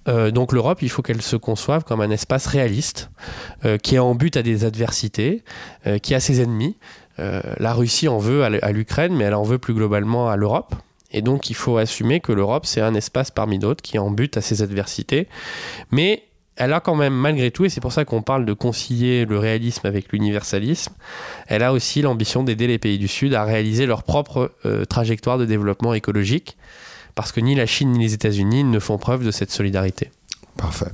[0.08, 3.10] Euh, donc l'Europe, il faut qu'elle se conçoive comme un espace réaliste,
[3.66, 5.44] euh, qui est en but à des adversités,
[6.02, 6.78] qui a ses ennemis.
[7.18, 10.76] la Russie en veut à l'Ukraine, mais elle en veut plus globalement à l'Europe.
[11.12, 14.12] Et donc il faut assumer que l'Europe, c'est un espace parmi d'autres qui est en
[14.12, 15.28] but à ses adversités.
[15.92, 16.24] Mais
[16.58, 19.38] elle a quand même, malgré tout, et c'est pour ça qu'on parle de concilier le
[19.38, 20.94] réalisme avec l'universalisme,
[21.48, 25.38] elle a aussi l'ambition d'aider les pays du Sud à réaliser leur propre euh, trajectoire
[25.38, 26.58] de développement écologique,
[27.14, 30.12] parce que ni la Chine ni les États-Unis ne font preuve de cette solidarité.
[30.58, 30.92] Parfait.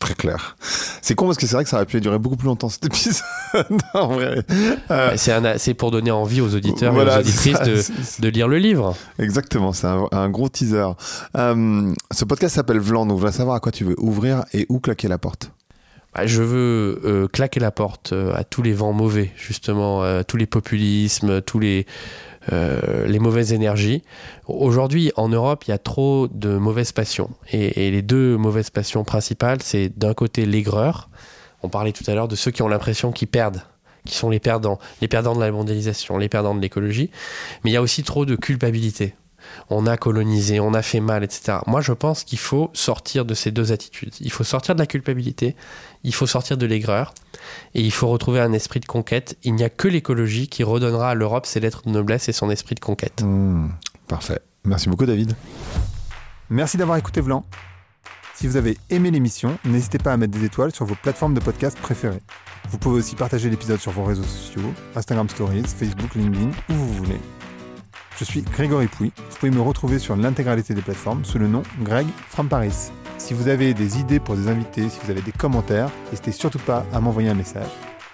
[0.00, 0.56] Très clair.
[1.00, 2.84] C'est con parce que c'est vrai que ça aurait pu durer beaucoup plus longtemps cet
[2.86, 3.22] épisode.
[3.94, 4.42] en vrai.
[4.90, 8.94] Euh, c'est pour donner envie aux auditeurs et aux auditrices de, de, lire le livre.
[9.18, 10.88] Exactement, c'est un, gros teaser.
[11.36, 14.66] Euh, ce podcast s'appelle Vlan, donc je voudrais savoir à quoi tu veux ouvrir et
[14.68, 15.52] où claquer la porte.
[16.14, 20.46] Bah, je veux euh, claquer la porte à tous les vents mauvais, justement, tous les
[20.46, 21.86] populismes, tous les
[22.52, 24.02] euh, les mauvaises énergies.
[24.46, 27.30] Aujourd'hui, en Europe, il y a trop de mauvaises passions.
[27.50, 31.08] Et, les deux mauvaises passions principales, c'est d'un côté l'aigreur.
[31.62, 33.62] On parlait tout à l'heure de ceux qui ont l'impression qu'ils perdent
[34.04, 37.10] qui sont les perdants, les perdants de la mondialisation, les perdants de l'écologie.
[37.64, 39.16] Mais il y a aussi trop de culpabilité
[39.70, 41.58] on a colonisé, on a fait mal, etc.
[41.66, 44.14] Moi, je pense qu'il faut sortir de ces deux attitudes.
[44.20, 45.56] Il faut sortir de la culpabilité,
[46.06, 47.12] il faut sortir de l'aigreur,
[47.74, 49.36] et il faut retrouver un esprit de conquête.
[49.42, 52.48] Il n'y a que l'écologie qui redonnera à l'Europe ses lettres de noblesse et son
[52.48, 53.22] esprit de conquête.
[53.22, 53.70] Mmh,
[54.06, 54.38] parfait.
[54.64, 55.34] Merci beaucoup, David.
[56.48, 57.44] Merci d'avoir écouté Vlan.
[58.36, 61.40] Si vous avez aimé l'émission, n'hésitez pas à mettre des étoiles sur vos plateformes de
[61.40, 62.22] podcast préférées.
[62.70, 66.92] Vous pouvez aussi partager l'épisode sur vos réseaux sociaux, Instagram Stories, Facebook, LinkedIn, où vous
[66.94, 67.20] voulez.
[68.18, 69.12] Je suis Grégory Pouy.
[69.16, 72.90] Vous pouvez me retrouver sur l'intégralité des plateformes sous le nom Greg from Paris.
[73.18, 76.58] Si vous avez des idées pour des invités, si vous avez des commentaires, n'hésitez surtout
[76.58, 77.68] pas à m'envoyer un message.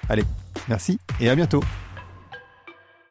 [0.09, 0.25] Allez,
[0.69, 1.63] merci et à bientôt